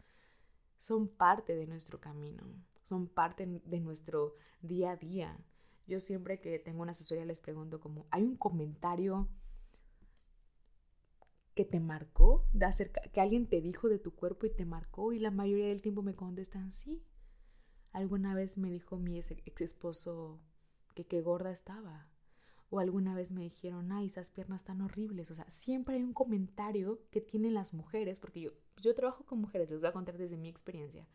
son 0.85 1.09
parte 1.09 1.57
de 1.57 1.67
nuestro 1.67 1.99
camino, 1.99 2.45
son 2.83 3.09
parte 3.09 3.47
de 3.47 3.81
nuestro 3.81 4.35
día 4.61 4.91
a 4.91 4.97
día. 4.97 5.43
Yo 5.87 5.99
siempre 5.99 6.43
que 6.43 6.59
tengo 6.59 6.83
una 6.83 6.91
asesoría 6.91 7.25
les 7.25 7.41
pregunto 7.41 7.81
como, 7.81 8.07
¿hay 8.11 8.23
un 8.23 8.37
comentario 8.37 9.31
que 11.55 11.65
te 11.65 11.81
marcó, 11.81 12.47
de 12.53 12.67
acerca, 12.67 13.01
que 13.01 13.23
alguien 13.23 13.49
te 13.49 13.63
dijo 13.63 13.89
de 13.89 13.99
tu 13.99 14.15
cuerpo 14.15 14.45
y 14.45 14.51
te 14.51 14.67
marcó? 14.67 15.15
Y 15.15 15.21
la 15.21 15.31
mayoría 15.31 15.69
del 15.69 15.81
tiempo 15.81 16.03
me 16.03 16.15
contestan 16.15 16.71
sí. 16.71 17.03
Alguna 17.93 18.35
vez 18.35 18.59
me 18.59 18.71
dijo 18.71 18.99
mi 18.99 19.19
ex, 19.19 19.63
esposo 19.63 20.39
que 20.95 21.07
qué 21.07 21.23
gorda 21.23 21.51
estaba. 21.51 22.11
O 22.69 22.79
alguna 22.79 23.15
vez 23.15 23.31
me 23.33 23.41
dijeron, 23.41 23.91
ay, 23.91 24.09
esas 24.09 24.31
piernas 24.31 24.65
tan 24.65 24.83
horribles. 24.83 25.31
O 25.31 25.35
sea, 25.35 25.49
siempre 25.49 25.95
hay 25.95 26.03
un 26.03 26.13
comentario 26.13 27.01
que 27.11 27.23
tienen 27.23 27.55
las 27.55 27.73
mujeres, 27.73 28.21
porque 28.21 28.43
yo, 28.43 28.51
yo 28.81 28.95
trabajo 28.95 29.25
con 29.25 29.41
mujeres, 29.41 29.71
les 29.71 29.81
voy 29.81 29.89
a 29.89 29.93
contar 29.93 30.17
desde 30.19 30.37
mi 30.37 30.49
experiencia. 30.49 31.07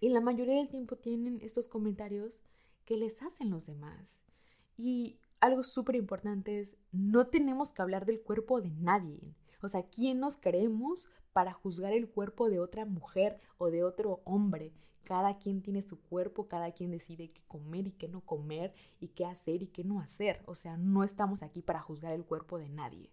Y 0.00 0.08
la 0.08 0.20
mayoría 0.20 0.56
del 0.56 0.68
tiempo 0.68 0.96
tienen 0.96 1.40
estos 1.42 1.68
comentarios 1.68 2.40
que 2.84 2.96
les 2.96 3.22
hacen 3.22 3.50
los 3.50 3.66
demás. 3.66 4.22
Y 4.76 5.18
algo 5.40 5.62
súper 5.62 5.96
importante 5.96 6.60
es, 6.60 6.76
no 6.90 7.26
tenemos 7.28 7.72
que 7.72 7.82
hablar 7.82 8.06
del 8.06 8.20
cuerpo 8.20 8.60
de 8.60 8.70
nadie. 8.70 9.34
O 9.60 9.68
sea, 9.68 9.84
¿quién 9.84 10.18
nos 10.18 10.36
creemos 10.36 11.10
para 11.32 11.52
juzgar 11.52 11.92
el 11.92 12.08
cuerpo 12.08 12.50
de 12.50 12.58
otra 12.58 12.84
mujer 12.84 13.40
o 13.58 13.70
de 13.70 13.84
otro 13.84 14.22
hombre? 14.24 14.72
Cada 15.04 15.38
quien 15.38 15.62
tiene 15.62 15.82
su 15.82 16.00
cuerpo, 16.00 16.48
cada 16.48 16.72
quien 16.72 16.90
decide 16.90 17.28
qué 17.28 17.42
comer 17.46 17.86
y 17.88 17.92
qué 17.92 18.08
no 18.08 18.20
comer 18.22 18.74
y 19.00 19.08
qué 19.08 19.24
hacer 19.24 19.62
y 19.62 19.68
qué 19.68 19.84
no 19.84 20.00
hacer. 20.00 20.42
O 20.46 20.54
sea, 20.54 20.76
no 20.76 21.04
estamos 21.04 21.42
aquí 21.42 21.62
para 21.62 21.80
juzgar 21.80 22.12
el 22.12 22.24
cuerpo 22.24 22.58
de 22.58 22.68
nadie. 22.68 23.10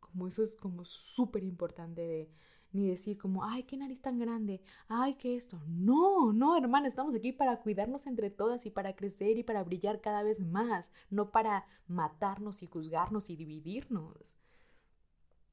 Como 0.00 0.26
eso 0.26 0.42
es 0.42 0.56
como 0.56 0.84
súper 0.84 1.44
importante 1.44 2.30
ni 2.72 2.88
decir 2.88 3.18
como, 3.18 3.44
ay, 3.44 3.64
qué 3.64 3.76
nariz 3.76 4.00
tan 4.00 4.18
grande, 4.18 4.60
ay, 4.88 5.14
qué 5.14 5.36
esto. 5.36 5.60
No, 5.66 6.32
no, 6.32 6.56
hermana, 6.56 6.88
estamos 6.88 7.14
aquí 7.14 7.32
para 7.32 7.60
cuidarnos 7.60 8.06
entre 8.06 8.30
todas 8.30 8.64
y 8.66 8.70
para 8.70 8.94
crecer 8.94 9.38
y 9.38 9.42
para 9.42 9.64
brillar 9.64 10.00
cada 10.00 10.22
vez 10.22 10.40
más, 10.40 10.90
no 11.10 11.30
para 11.30 11.66
matarnos 11.88 12.62
y 12.62 12.66
juzgarnos 12.66 13.30
y 13.30 13.36
dividirnos. 13.36 14.36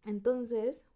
Entonces, 0.04 0.88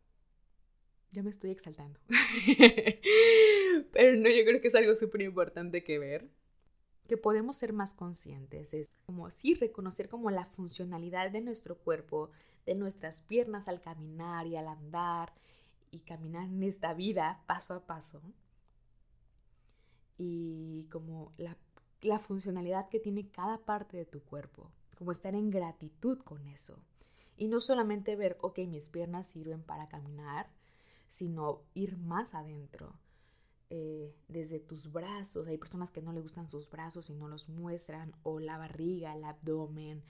ya 1.12 1.24
me 1.24 1.30
estoy 1.30 1.52
exaltando. 1.52 2.00
Pero 3.92 4.18
no, 4.18 4.30
yo 4.30 4.46
creo 4.46 4.62
que 4.62 4.70
es 4.70 4.76
algo 4.76 4.96
súper 4.96 5.22
importante 5.22 5.84
que 5.84 6.00
ver. 6.00 6.30
Que 7.08 7.18
podemos 7.18 7.58
ser 7.58 7.74
más 7.74 7.94
conscientes. 7.94 8.74
Es 8.74 8.90
como 9.06 9.30
sí 9.30 9.56
reconocer 9.56 10.08
como 10.08 10.32
la 10.32 10.46
funcionalidad 10.46 11.30
de 11.30 11.42
nuestro 11.42 11.78
cuerpo, 11.78 12.32
de 12.66 12.76
nuestras 12.76 13.22
piernas 13.22 13.68
al 13.68 13.82
caminar 13.82 14.48
y 14.48 14.56
al 14.56 14.70
andar. 14.70 15.34
Y 15.92 16.00
caminar 16.00 16.48
en 16.48 16.64
esta 16.64 16.94
vida 16.94 17.44
paso 17.46 17.76
a 17.76 17.86
paso 17.86 18.22
y 20.24 20.88
como 20.92 21.34
la, 21.38 21.58
funcionalidad 22.20 22.90
que 22.90 23.00
tiene 23.00 23.30
cada 23.30 23.58
parte 23.60 23.98
de 23.98 24.06
tu 24.06 24.22
cuerpo, 24.24 24.72
como 24.98 25.12
estar 25.12 25.34
en 25.34 25.50
gratitud 25.50 26.20
con 26.20 26.46
eso. 26.48 26.80
Y 27.38 27.48
no 27.48 27.60
solamente 27.60 28.16
ver, 28.16 28.38
ok, 28.42 28.60
mis 28.68 28.90
piernas 28.90 29.28
sirven 29.28 29.64
para 29.64 29.88
caminar, 29.88 30.52
sino 31.10 31.64
ir 31.74 31.98
más 31.98 32.36
adentro. 32.36 32.94
Eh, 33.72 34.14
desde 34.28 34.60
tus 34.60 34.92
brazos, 34.92 35.48
hay 35.48 35.58
personas 35.58 35.92
que 35.92 36.02
no 36.02 36.14
le 36.14 36.22
gustan 36.22 36.50
sus 36.50 36.70
brazos 36.70 37.10
y 37.10 37.16
no 37.16 37.28
los 37.28 37.50
muestran, 37.50 38.14
o 38.22 38.40
la 38.40 38.58
barriga, 38.58 39.16
el 39.16 39.24
abdomen, 39.24 40.04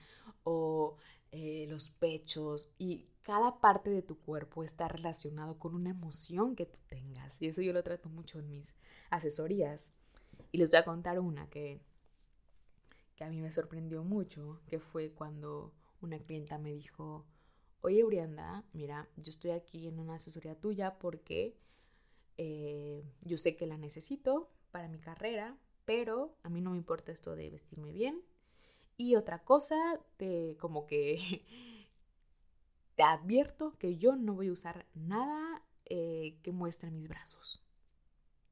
o 0.44 0.96
eh, 1.32 1.66
los 1.68 1.90
pechos, 1.90 2.72
y 2.78 3.06
cada 3.22 3.60
parte 3.60 3.90
de 3.90 4.02
tu 4.02 4.18
cuerpo 4.18 4.64
está 4.64 4.88
relacionado 4.88 5.58
con 5.58 5.74
una 5.74 5.90
emoción 5.90 6.56
que 6.56 6.66
tú 6.66 6.78
tengas. 6.88 7.40
Y 7.40 7.46
eso 7.46 7.62
yo 7.62 7.72
lo 7.72 7.82
trato 7.82 8.08
mucho 8.08 8.38
en 8.38 8.50
mis 8.50 8.74
asesorías. 9.10 9.94
Y 10.50 10.58
les 10.58 10.70
voy 10.70 10.78
a 10.80 10.84
contar 10.84 11.18
una 11.18 11.48
que, 11.48 11.80
que 13.16 13.24
a 13.24 13.30
mí 13.30 13.40
me 13.40 13.50
sorprendió 13.50 14.04
mucho, 14.04 14.60
que 14.66 14.78
fue 14.78 15.10
cuando 15.12 15.72
una 16.00 16.18
clienta 16.18 16.58
me 16.58 16.72
dijo, 16.72 17.24
oye 17.80 18.02
Brianda, 18.04 18.64
mira, 18.72 19.08
yo 19.16 19.30
estoy 19.30 19.52
aquí 19.52 19.86
en 19.86 19.98
una 19.98 20.14
asesoría 20.14 20.54
tuya 20.54 20.98
porque 20.98 21.56
eh, 22.38 23.04
yo 23.22 23.36
sé 23.36 23.56
que 23.56 23.66
la 23.66 23.78
necesito 23.78 24.50
para 24.70 24.88
mi 24.88 24.98
carrera, 24.98 25.56
pero 25.84 26.36
a 26.42 26.48
mí 26.48 26.60
no 26.60 26.72
me 26.72 26.76
importa 26.76 27.12
esto 27.12 27.36
de 27.36 27.50
vestirme 27.50 27.92
bien. 27.92 28.22
Y 28.96 29.16
otra 29.16 29.44
cosa, 29.44 30.00
te, 30.16 30.56
como 30.58 30.86
que 30.86 31.44
te 32.96 33.02
advierto 33.02 33.76
que 33.78 33.96
yo 33.96 34.16
no 34.16 34.34
voy 34.34 34.48
a 34.48 34.52
usar 34.52 34.86
nada 34.94 35.62
eh, 35.86 36.38
que 36.42 36.52
muestre 36.52 36.90
mis 36.90 37.08
brazos. 37.08 37.62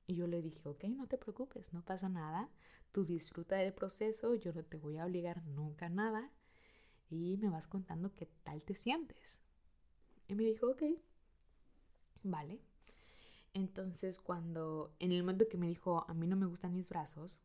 Y 0.06 0.16
yo 0.16 0.26
le 0.26 0.42
dije, 0.42 0.68
ok, 0.68 0.84
no 0.84 1.06
te 1.06 1.18
preocupes, 1.18 1.72
no 1.72 1.84
pasa 1.84 2.08
nada. 2.08 2.50
Tú 2.90 3.04
disfruta 3.04 3.56
del 3.56 3.72
proceso, 3.72 4.34
yo 4.34 4.52
no 4.52 4.64
te 4.64 4.76
voy 4.76 4.98
a 4.98 5.04
obligar 5.04 5.44
nunca 5.46 5.86
a 5.86 5.90
nada. 5.90 6.32
Y 7.08 7.36
me 7.36 7.48
vas 7.48 7.68
contando 7.68 8.14
qué 8.14 8.26
tal 8.42 8.64
te 8.64 8.74
sientes. 8.74 9.40
Y 10.26 10.34
me 10.34 10.44
dijo, 10.44 10.70
ok, 10.70 10.82
vale. 12.22 12.60
Entonces 13.52 14.20
cuando, 14.20 14.94
en 14.98 15.12
el 15.12 15.22
momento 15.22 15.48
que 15.48 15.58
me 15.58 15.68
dijo, 15.68 16.04
a 16.08 16.14
mí 16.14 16.26
no 16.26 16.36
me 16.36 16.46
gustan 16.46 16.74
mis 16.74 16.88
brazos, 16.88 17.40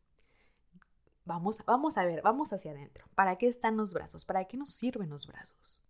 vamos, 1.26 1.62
vamos 1.66 1.98
a 1.98 2.04
ver, 2.04 2.22
vamos 2.22 2.52
hacia 2.52 2.70
adentro. 2.70 3.06
¿Para 3.14 3.36
qué 3.36 3.48
están 3.48 3.76
los 3.76 3.92
brazos? 3.92 4.24
¿Para 4.24 4.46
qué 4.46 4.56
nos 4.56 4.70
sirven 4.70 5.10
los 5.10 5.26
brazos? 5.26 5.84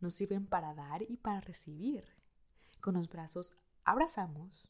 Nos 0.00 0.14
sirven 0.14 0.46
para 0.46 0.74
dar 0.74 1.02
y 1.02 1.16
para 1.16 1.40
recibir. 1.40 2.04
Con 2.80 2.94
los 2.94 3.08
brazos 3.08 3.54
abrazamos, 3.84 4.68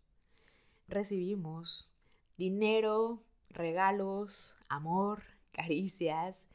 recibimos 0.88 1.88
dinero, 2.36 3.22
regalos, 3.48 4.56
amor, 4.68 5.22
caricias 5.52 6.48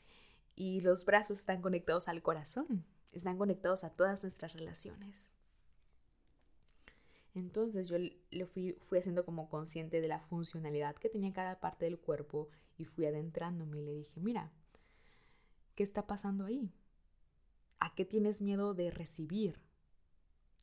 y 0.56 0.82
los 0.82 1.06
brazos 1.06 1.40
están 1.40 1.62
conectados 1.62 2.08
al 2.08 2.22
corazón, 2.22 2.86
están 3.12 3.38
conectados 3.38 3.84
a 3.84 3.90
todas 3.90 4.22
nuestras 4.24 4.54
relaciones. 4.54 5.30
Entonces 7.34 7.88
yo 7.88 7.98
le 7.98 8.46
fui, 8.46 8.74
fui 8.82 8.98
haciendo 8.98 9.24
como 9.24 9.50
consciente 9.50 10.02
de 10.02 10.08
la 10.08 10.20
funcionalidad 10.20 10.96
que 10.96 11.10
tenía 11.10 11.34
cada 11.34 11.60
parte 11.60 11.86
del 11.86 12.00
cuerpo 12.00 12.50
y 12.78 12.86
fui 12.86 13.06
adentrándome 13.06 13.80
y 13.80 13.86
le 13.86 13.94
dije, 13.94 14.20
mira, 14.20 14.52
¿qué 15.76 15.84
está 15.84 16.08
pasando 16.08 16.46
ahí? 16.46 16.72
¿A 17.80 17.94
qué 17.96 18.06
tienes 18.06 18.42
miedo 18.42 18.74
de 18.74 18.92
recibir? 18.92 19.60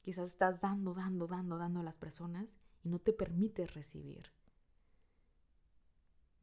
Quizás 0.02 0.30
estás 0.30 0.60
dando, 0.60 0.94
dando, 0.94 1.26
dando, 1.26 1.58
dando 1.58 1.80
a 1.80 1.84
las 1.84 1.96
personas 1.96 2.56
y 2.82 2.88
no 2.88 2.98
te 2.98 3.12
permites 3.12 3.74
recibir. 3.74 4.30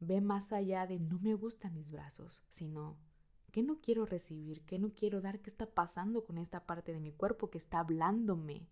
Ve 0.00 0.20
más 0.20 0.52
allá 0.52 0.86
de 0.86 0.98
no 0.98 1.20
me 1.20 1.34
gustan 1.34 1.74
mis 1.74 1.90
brazos, 1.90 2.44
sino 2.48 2.98
¿qué 3.52 3.62
no 3.62 3.80
quiero 3.80 4.04
recibir? 4.04 4.64
¿Qué 4.64 4.78
no 4.78 4.92
quiero 4.92 5.20
dar? 5.20 5.40
¿Qué 5.40 5.48
está 5.48 5.66
pasando 5.66 6.24
con 6.24 6.38
esta 6.38 6.66
parte 6.66 6.92
de 6.92 6.98
mi 6.98 7.12
cuerpo 7.12 7.50
que 7.50 7.58
está 7.58 7.78
hablándome? 7.78 8.66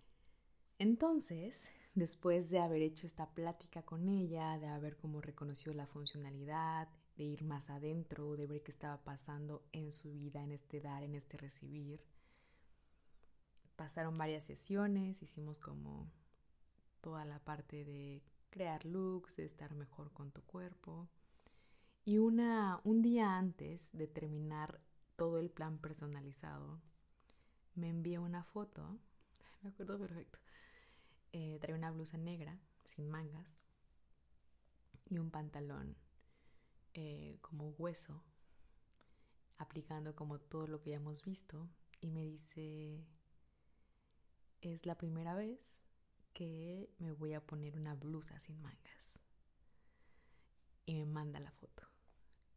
Entonces, 0.78 1.70
después 1.94 2.50
de 2.50 2.60
haber 2.60 2.82
hecho 2.82 3.06
esta 3.06 3.30
plática 3.30 3.82
con 3.82 4.08
ella, 4.08 4.58
de 4.58 4.66
haber 4.66 4.96
como 4.96 5.20
reconocido 5.20 5.74
la 5.74 5.86
funcionalidad, 5.86 6.88
de 7.16 7.24
ir 7.24 7.42
más 7.42 7.70
adentro, 7.70 8.36
de 8.36 8.46
ver 8.46 8.62
qué 8.62 8.70
estaba 8.70 8.98
pasando 9.02 9.62
en 9.72 9.92
su 9.92 10.12
vida, 10.12 10.42
en 10.42 10.52
este 10.52 10.80
dar, 10.80 11.02
en 11.02 11.14
este 11.14 11.36
recibir, 11.36 12.02
pasaron 13.80 14.14
varias 14.14 14.44
sesiones, 14.44 15.22
hicimos 15.22 15.58
como 15.58 16.12
toda 17.00 17.24
la 17.24 17.38
parte 17.38 17.84
de 17.84 18.22
crear 18.50 18.84
looks, 18.84 19.36
de 19.36 19.46
estar 19.46 19.74
mejor 19.74 20.12
con 20.12 20.30
tu 20.32 20.42
cuerpo. 20.42 21.08
Y 22.04 22.18
una, 22.18 22.80
un 22.84 23.00
día 23.00 23.38
antes 23.38 23.90
de 23.92 24.06
terminar 24.06 24.80
todo 25.16 25.38
el 25.38 25.48
plan 25.48 25.78
personalizado, 25.78 26.80
me 27.74 27.88
envió 27.88 28.22
una 28.22 28.44
foto, 28.44 28.98
me 29.62 29.70
acuerdo 29.70 29.98
perfecto, 29.98 30.38
eh, 31.32 31.58
trae 31.60 31.74
una 31.74 31.90
blusa 31.90 32.18
negra, 32.18 32.58
sin 32.84 33.08
mangas, 33.08 33.62
y 35.08 35.18
un 35.18 35.30
pantalón 35.30 35.96
eh, 36.94 37.38
como 37.40 37.70
hueso, 37.70 38.22
aplicando 39.58 40.14
como 40.14 40.38
todo 40.38 40.66
lo 40.66 40.80
que 40.80 40.90
ya 40.90 40.96
hemos 40.96 41.24
visto, 41.24 41.68
y 42.00 42.10
me 42.10 42.24
dice, 42.24 43.04
es 44.60 44.86
la 44.86 44.96
primera 44.96 45.34
vez 45.34 45.84
que 46.32 46.90
me 46.98 47.12
voy 47.12 47.34
a 47.34 47.44
poner 47.44 47.76
una 47.76 47.94
blusa 47.94 48.38
sin 48.38 48.60
mangas. 48.60 49.20
Y 50.86 50.94
me 50.94 51.06
manda 51.06 51.40
la 51.40 51.50
foto. 51.52 51.82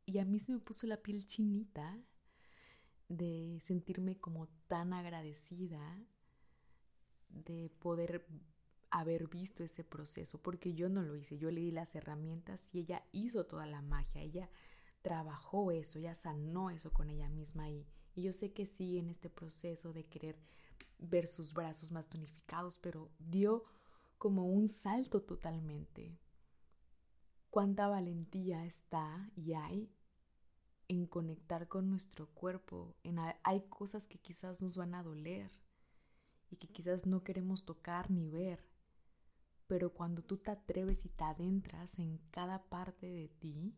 Y 0.05 0.19
a 0.19 0.25
mí 0.25 0.39
se 0.39 0.51
me 0.51 0.59
puso 0.59 0.87
la 0.87 0.97
piel 0.97 1.25
chinita 1.25 2.01
de 3.09 3.59
sentirme 3.63 4.17
como 4.19 4.47
tan 4.67 4.93
agradecida 4.93 5.99
de 7.29 7.69
poder 7.79 8.25
haber 8.93 9.27
visto 9.27 9.63
ese 9.63 9.83
proceso, 9.83 10.39
porque 10.39 10.75
yo 10.75 10.87
no 10.87 11.01
lo 11.01 11.15
hice, 11.15 11.39
yo 11.39 11.49
le 11.49 11.61
di 11.61 11.71
las 11.71 11.95
herramientas 11.95 12.73
y 12.75 12.81
ella 12.81 13.03
hizo 13.11 13.47
toda 13.47 13.65
la 13.65 13.81
magia, 13.81 14.21
ella 14.21 14.51
trabajó 15.01 15.71
eso, 15.71 15.97
ella 15.97 16.13
sanó 16.13 16.69
eso 16.69 16.93
con 16.93 17.09
ella 17.09 17.27
misma 17.27 17.69
y, 17.69 17.85
yo 18.15 18.31
sé 18.31 18.53
que 18.53 18.67
sigue 18.67 18.99
en 18.99 19.09
este 19.09 19.27
proceso 19.27 19.91
de 19.91 20.05
querer 20.05 20.37
ver 20.99 21.25
sus 21.25 21.55
brazos 21.55 21.89
más 21.89 22.07
tonificados, 22.07 22.77
pero 22.77 23.09
dio 23.17 23.63
como 24.19 24.45
un 24.45 24.67
salto 24.67 25.23
totalmente. 25.23 26.15
Cuánta 27.49 27.87
valentía 27.87 28.63
está 28.65 29.31
y 29.35 29.53
hay 29.53 29.89
en 30.87 31.07
conectar 31.07 31.67
con 31.67 31.89
nuestro 31.89 32.27
cuerpo, 32.27 32.95
en 33.01 33.17
hay 33.41 33.61
cosas 33.69 34.05
que 34.05 34.19
quizás 34.19 34.61
nos 34.61 34.77
van 34.77 34.93
a 34.93 35.01
doler 35.01 35.51
y 36.51 36.57
que 36.57 36.67
quizás 36.67 37.07
no 37.07 37.23
queremos 37.23 37.65
tocar 37.65 38.11
ni 38.11 38.29
ver, 38.29 38.63
pero 39.67 39.93
cuando 39.93 40.21
tú 40.21 40.37
te 40.37 40.51
atreves 40.51 41.05
y 41.05 41.09
te 41.09 41.23
adentras 41.23 41.99
en 41.99 42.19
cada 42.31 42.63
parte 42.63 43.07
de 43.09 43.27
ti, 43.27 43.75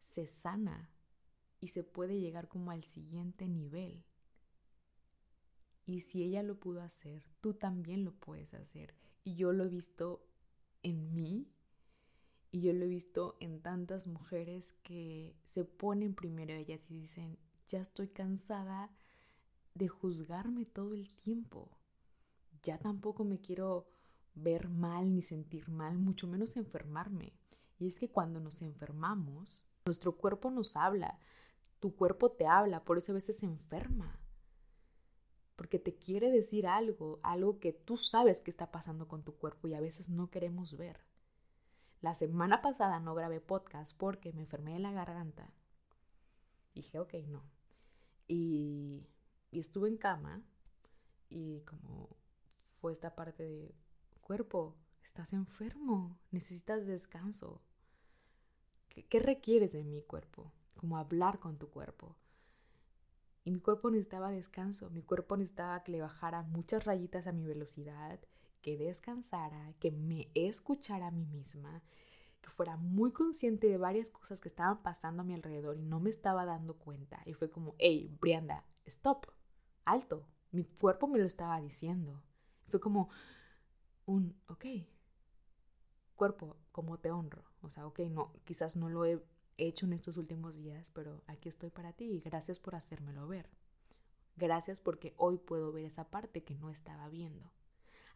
se 0.00 0.26
sana 0.26 0.90
y 1.60 1.68
se 1.68 1.82
puede 1.82 2.20
llegar 2.20 2.48
como 2.48 2.70
al 2.70 2.84
siguiente 2.84 3.48
nivel. 3.48 4.04
Y 5.86 6.00
si 6.00 6.22
ella 6.22 6.42
lo 6.42 6.58
pudo 6.58 6.82
hacer, 6.82 7.22
tú 7.40 7.54
también 7.54 8.04
lo 8.04 8.12
puedes 8.12 8.54
hacer. 8.54 8.94
Y 9.22 9.34
yo 9.36 9.52
lo 9.52 9.64
he 9.64 9.68
visto 9.68 10.26
en 10.82 11.14
mí 11.14 11.48
y 12.52 12.60
yo 12.60 12.72
lo 12.72 12.84
he 12.84 12.88
visto 12.88 13.36
en 13.40 13.60
tantas 13.60 14.06
mujeres 14.06 14.74
que 14.84 15.34
se 15.44 15.64
ponen 15.64 16.14
primero 16.14 16.52
ellas 16.54 16.90
y 16.90 17.00
dicen, 17.00 17.38
ya 17.66 17.80
estoy 17.80 18.08
cansada 18.08 18.90
de 19.74 19.88
juzgarme 19.88 20.64
todo 20.64 20.94
el 20.94 21.08
tiempo. 21.16 21.68
Ya 22.62 22.78
tampoco 22.78 23.24
me 23.24 23.40
quiero 23.40 23.93
ver 24.34 24.68
mal 24.68 25.12
ni 25.14 25.22
sentir 25.22 25.68
mal, 25.68 25.98
mucho 25.98 26.26
menos 26.26 26.56
enfermarme. 26.56 27.32
Y 27.78 27.86
es 27.86 27.98
que 27.98 28.10
cuando 28.10 28.40
nos 28.40 28.62
enfermamos, 28.62 29.70
nuestro 29.86 30.16
cuerpo 30.16 30.50
nos 30.50 30.76
habla, 30.76 31.18
tu 31.80 31.94
cuerpo 31.94 32.32
te 32.32 32.46
habla, 32.46 32.84
por 32.84 32.98
eso 32.98 33.12
a 33.12 33.16
veces 33.16 33.38
se 33.38 33.46
enferma. 33.46 34.20
Porque 35.56 35.78
te 35.78 35.94
quiere 35.96 36.30
decir 36.30 36.66
algo, 36.66 37.20
algo 37.22 37.60
que 37.60 37.72
tú 37.72 37.96
sabes 37.96 38.40
que 38.40 38.50
está 38.50 38.70
pasando 38.70 39.06
con 39.06 39.22
tu 39.22 39.36
cuerpo 39.36 39.68
y 39.68 39.74
a 39.74 39.80
veces 39.80 40.08
no 40.08 40.30
queremos 40.30 40.76
ver. 40.76 40.98
La 42.00 42.14
semana 42.14 42.60
pasada 42.60 43.00
no 43.00 43.14
grabé 43.14 43.40
podcast 43.40 43.96
porque 43.96 44.32
me 44.32 44.42
enfermé 44.42 44.74
de 44.74 44.80
la 44.80 44.92
garganta. 44.92 45.52
dije, 46.74 46.98
ok, 46.98 47.14
no. 47.28 47.42
Y, 48.26 49.06
y 49.50 49.60
estuve 49.60 49.88
en 49.88 49.96
cama 49.96 50.42
y 51.28 51.60
como 51.62 52.16
fue 52.72 52.92
esta 52.92 53.14
parte 53.14 53.42
de, 53.42 53.74
cuerpo, 54.24 54.74
estás 55.04 55.34
enfermo, 55.34 56.18
necesitas 56.32 56.86
descanso. 56.86 57.60
¿Qué, 58.88 59.20
requieres 59.20 59.72
de 59.72 59.84
mi 59.84 60.00
cuerpo? 60.00 60.50
Como 60.76 60.96
hablar 60.96 61.38
con 61.38 61.58
tu 61.58 61.68
cuerpo. 61.68 62.16
Y 63.44 63.50
mi 63.50 63.60
cuerpo 63.60 63.90
necesitaba 63.90 64.30
descanso, 64.30 64.88
mi 64.90 65.02
cuerpo 65.02 65.36
necesitaba 65.36 65.82
que 65.84 65.92
le 65.92 66.00
bajara 66.00 66.42
muchas 66.42 66.86
rayitas 66.86 67.26
a 67.26 67.32
mi 67.32 67.44
velocidad, 67.44 68.18
que 68.62 68.78
descansara, 68.78 69.74
que 69.78 69.90
me 69.90 70.30
escuchara 70.34 71.08
a 71.08 71.10
mí 71.10 71.26
misma, 71.26 71.82
que 72.40 72.48
fuera 72.48 72.76
muy 72.78 73.12
consciente 73.12 73.66
de 73.66 73.76
varias 73.76 74.10
cosas 74.10 74.40
que 74.40 74.48
estaban 74.48 74.82
pasando 74.82 75.20
a 75.20 75.24
mi 75.26 75.34
alrededor 75.34 75.76
y 75.76 75.82
no 75.82 76.00
me 76.00 76.08
estaba 76.08 76.46
dando 76.46 76.74
cuenta. 76.74 77.20
Y 77.26 77.34
fue 77.34 77.50
como, 77.50 77.74
hey, 77.78 78.16
Brianda, 78.20 78.64
stop, 78.86 79.26
alto. 79.84 80.26
Mi 80.50 80.64
cuerpo 80.64 81.08
me 81.08 81.18
lo 81.18 81.26
estaba 81.26 81.60
diciendo. 81.60 82.22
Fue 82.68 82.80
como 82.80 83.10
un, 84.06 84.36
ok, 84.48 84.64
cuerpo, 86.14 86.56
como 86.72 86.98
te 86.98 87.10
honro. 87.10 87.44
O 87.62 87.70
sea, 87.70 87.86
ok, 87.86 88.00
no, 88.10 88.32
quizás 88.44 88.76
no 88.76 88.88
lo 88.88 89.04
he 89.04 89.22
hecho 89.56 89.86
en 89.86 89.92
estos 89.92 90.16
últimos 90.16 90.56
días, 90.56 90.90
pero 90.90 91.22
aquí 91.26 91.48
estoy 91.48 91.70
para 91.70 91.92
ti 91.92 92.20
gracias 92.24 92.58
por 92.58 92.74
hacérmelo 92.74 93.26
ver. 93.26 93.48
Gracias 94.36 94.80
porque 94.80 95.14
hoy 95.16 95.38
puedo 95.38 95.72
ver 95.72 95.84
esa 95.84 96.10
parte 96.10 96.42
que 96.42 96.56
no 96.56 96.70
estaba 96.70 97.08
viendo. 97.08 97.52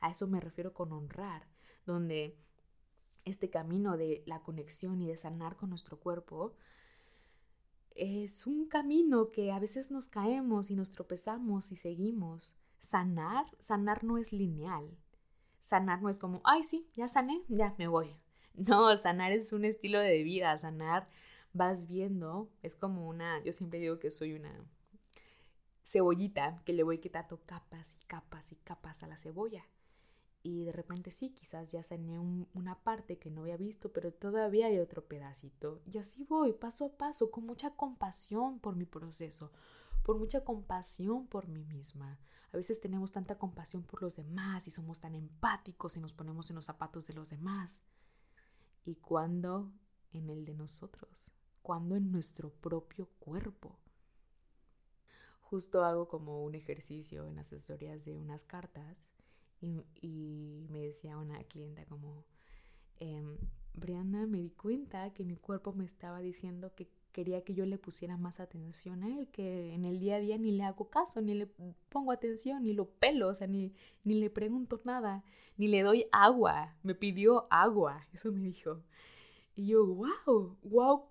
A 0.00 0.10
eso 0.10 0.26
me 0.26 0.40
refiero 0.40 0.74
con 0.74 0.92
honrar, 0.92 1.48
donde 1.86 2.36
este 3.24 3.50
camino 3.50 3.96
de 3.96 4.22
la 4.26 4.42
conexión 4.42 5.00
y 5.00 5.06
de 5.06 5.16
sanar 5.16 5.56
con 5.56 5.70
nuestro 5.70 5.98
cuerpo 5.98 6.54
es 7.94 8.46
un 8.46 8.68
camino 8.68 9.30
que 9.30 9.50
a 9.50 9.58
veces 9.58 9.90
nos 9.90 10.08
caemos 10.08 10.70
y 10.70 10.76
nos 10.76 10.90
tropezamos 10.90 11.72
y 11.72 11.76
seguimos. 11.76 12.56
Sanar, 12.78 13.46
sanar 13.58 14.04
no 14.04 14.18
es 14.18 14.32
lineal. 14.32 14.96
Sanar 15.60 16.02
no 16.02 16.08
es 16.08 16.18
como, 16.18 16.40
ay, 16.44 16.62
sí, 16.62 16.88
ya 16.94 17.08
sané, 17.08 17.42
ya 17.48 17.74
me 17.78 17.88
voy. 17.88 18.16
No, 18.54 18.96
sanar 18.96 19.30
es 19.30 19.52
un 19.52 19.64
estilo 19.64 20.00
de 20.00 20.24
vida. 20.24 20.58
Sanar 20.58 21.08
vas 21.52 21.86
viendo, 21.86 22.50
es 22.62 22.74
como 22.74 23.08
una, 23.08 23.42
yo 23.44 23.52
siempre 23.52 23.78
digo 23.78 24.00
que 24.00 24.10
soy 24.10 24.34
una 24.34 24.52
cebollita 25.84 26.60
que 26.64 26.72
le 26.72 26.82
voy 26.82 26.98
quitando 26.98 27.40
capas 27.46 27.96
y 28.00 28.04
capas 28.06 28.52
y 28.52 28.56
capas 28.56 29.02
a 29.02 29.06
la 29.06 29.16
cebolla. 29.16 29.64
Y 30.42 30.64
de 30.64 30.72
repente 30.72 31.10
sí, 31.10 31.30
quizás 31.30 31.72
ya 31.72 31.82
sané 31.82 32.18
una 32.54 32.78
parte 32.82 33.18
que 33.18 33.30
no 33.30 33.42
había 33.42 33.56
visto, 33.56 33.92
pero 33.92 34.12
todavía 34.12 34.66
hay 34.66 34.78
otro 34.78 35.04
pedacito. 35.04 35.80
Y 35.90 35.98
así 35.98 36.24
voy, 36.24 36.52
paso 36.52 36.86
a 36.86 36.96
paso, 36.96 37.30
con 37.30 37.44
mucha 37.44 37.74
compasión 37.74 38.60
por 38.60 38.76
mi 38.76 38.84
proceso, 38.84 39.52
por 40.04 40.18
mucha 40.18 40.44
compasión 40.44 41.26
por 41.26 41.48
mí 41.48 41.64
misma. 41.64 42.18
A 42.52 42.56
veces 42.56 42.80
tenemos 42.80 43.12
tanta 43.12 43.38
compasión 43.38 43.82
por 43.82 44.02
los 44.02 44.16
demás 44.16 44.66
y 44.66 44.70
somos 44.70 45.00
tan 45.00 45.14
empáticos 45.14 45.96
y 45.96 46.00
nos 46.00 46.14
ponemos 46.14 46.50
en 46.50 46.56
los 46.56 46.64
zapatos 46.64 47.06
de 47.06 47.14
los 47.14 47.30
demás. 47.30 47.80
¿Y 48.84 48.96
cuando 48.96 49.72
en 50.12 50.30
el 50.30 50.44
de 50.44 50.54
nosotros? 50.54 51.32
cuando 51.68 51.96
en 51.96 52.10
nuestro 52.10 52.48
propio 52.48 53.10
cuerpo? 53.18 53.78
Justo 55.42 55.84
hago 55.84 56.08
como 56.08 56.42
un 56.42 56.54
ejercicio 56.54 57.26
en 57.26 57.38
asesorías 57.38 58.06
de 58.06 58.14
unas 58.14 58.42
cartas 58.42 58.96
y, 59.60 60.64
me 60.70 60.80
decía 60.80 61.18
una 61.18 61.44
clienta 61.44 61.84
como, 61.84 62.24
eh, 63.00 63.22
Brianna, 63.74 64.24
me 64.26 64.38
di 64.38 64.48
cuenta 64.48 65.12
que 65.12 65.24
mi 65.24 65.36
cuerpo 65.36 65.74
me 65.74 65.84
estaba 65.84 66.20
diciendo 66.20 66.74
que 66.74 66.88
quería 67.12 67.42
que 67.42 67.54
yo 67.54 67.66
le 67.66 67.78
pusiera 67.78 68.16
más 68.16 68.40
atención 68.40 69.02
a 69.02 69.08
él, 69.08 69.28
que 69.28 69.74
en 69.74 69.84
el 69.84 69.98
día 69.98 70.16
a 70.16 70.20
día 70.20 70.38
ni 70.38 70.52
le 70.52 70.64
hago 70.64 70.88
caso, 70.90 71.20
ni 71.20 71.34
le 71.34 71.46
pongo 71.88 72.12
atención, 72.12 72.62
ni 72.62 72.72
lo 72.72 72.86
pelo, 72.86 73.28
o 73.28 73.34
sea, 73.34 73.46
ni, 73.46 73.72
ni 74.04 74.14
le 74.14 74.30
pregunto 74.30 74.80
nada, 74.84 75.24
ni 75.56 75.68
le 75.68 75.82
doy 75.82 76.06
agua. 76.12 76.76
Me 76.82 76.94
pidió 76.94 77.46
agua, 77.50 78.06
eso 78.12 78.32
me 78.32 78.40
dijo. 78.40 78.82
Y 79.54 79.66
yo, 79.66 79.84
wow, 79.86 80.56
wow, 80.62 81.04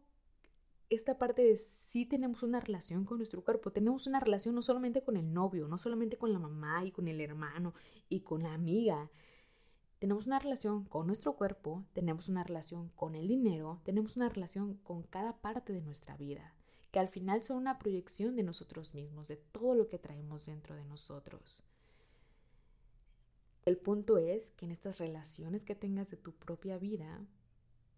esta 0.89 1.17
parte 1.17 1.41
de 1.41 1.57
sí 1.57 2.05
tenemos 2.05 2.43
una 2.43 2.59
relación 2.59 3.03
con 3.03 3.17
nuestro 3.17 3.43
cuerpo, 3.43 3.71
tenemos 3.71 4.07
una 4.07 4.19
relación 4.19 4.55
no 4.55 4.61
solamente 4.61 5.03
con 5.03 5.17
el 5.17 5.33
novio, 5.33 5.67
no 5.67 5.77
solamente 5.77 6.17
con 6.17 6.31
la 6.31 6.39
mamá 6.39 6.85
y 6.85 6.91
con 6.91 7.07
el 7.07 7.19
hermano 7.19 7.73
y 8.09 8.21
con 8.21 8.43
la 8.43 8.53
amiga, 8.53 9.09
tenemos 9.99 10.27
una 10.27 10.39
relación 10.39 10.85
con 10.85 11.07
nuestro 11.07 11.33
cuerpo, 11.33 11.83
tenemos 11.93 12.29
una 12.29 12.43
relación 12.43 12.89
con 12.95 13.15
el 13.15 13.27
dinero, 13.27 13.81
tenemos 13.83 14.15
una 14.15 14.29
relación 14.29 14.75
con 14.83 15.03
cada 15.03 15.37
parte 15.37 15.73
de 15.73 15.81
nuestra 15.81 16.15
vida, 16.17 16.53
que 16.91 16.99
al 16.99 17.09
final 17.09 17.43
son 17.43 17.57
una 17.57 17.79
proyección 17.79 18.35
de 18.35 18.43
nosotros 18.43 18.93
mismos, 18.93 19.27
de 19.27 19.37
todo 19.37 19.73
lo 19.73 19.87
que 19.87 19.97
traemos 19.97 20.45
dentro 20.45 20.75
de 20.75 20.85
nosotros. 20.85 21.63
El 23.65 23.77
punto 23.77 24.17
es 24.17 24.51
que 24.51 24.65
en 24.65 24.71
estas 24.71 24.99
relaciones 24.99 25.65
que 25.65 25.75
tengas 25.75 26.09
de 26.11 26.17
tu 26.17 26.31
propia 26.31 26.77
vida, 26.77 27.25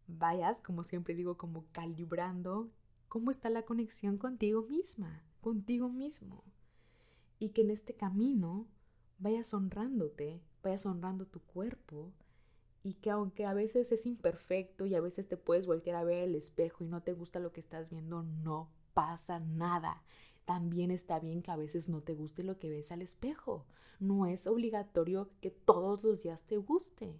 vayas, 0.07 0.61
como 0.61 0.83
siempre 0.83 1.13
digo, 1.13 1.37
como 1.37 1.65
calibrando 1.71 2.71
cómo 3.07 3.29
está 3.29 3.49
la 3.49 3.63
conexión 3.63 4.17
contigo 4.17 4.63
misma, 4.63 5.23
contigo 5.41 5.89
mismo. 5.89 6.43
Y 7.37 7.49
que 7.49 7.61
en 7.61 7.71
este 7.71 7.93
camino 7.93 8.67
vayas 9.19 9.53
honrándote, 9.53 10.41
vayas 10.63 10.85
honrando 10.85 11.25
tu 11.25 11.39
cuerpo 11.41 12.11
y 12.83 12.95
que 12.95 13.09
aunque 13.09 13.45
a 13.45 13.53
veces 13.53 13.91
es 13.91 14.05
imperfecto 14.05 14.85
y 14.85 14.95
a 14.95 15.01
veces 15.01 15.27
te 15.27 15.37
puedes 15.37 15.67
voltear 15.67 15.95
a 15.95 16.03
ver 16.03 16.23
el 16.23 16.35
espejo 16.35 16.83
y 16.83 16.87
no 16.87 17.01
te 17.01 17.13
gusta 17.13 17.39
lo 17.39 17.51
que 17.51 17.59
estás 17.59 17.89
viendo, 17.89 18.23
no 18.23 18.69
pasa 18.93 19.39
nada. 19.39 20.03
También 20.45 20.91
está 20.91 21.19
bien 21.19 21.41
que 21.41 21.51
a 21.51 21.57
veces 21.57 21.89
no 21.89 22.01
te 22.01 22.13
guste 22.13 22.43
lo 22.43 22.57
que 22.57 22.69
ves 22.69 22.91
al 22.91 23.01
espejo. 23.01 23.65
No 23.99 24.25
es 24.25 24.47
obligatorio 24.47 25.29
que 25.41 25.51
todos 25.51 26.03
los 26.03 26.23
días 26.23 26.41
te 26.43 26.57
guste. 26.57 27.19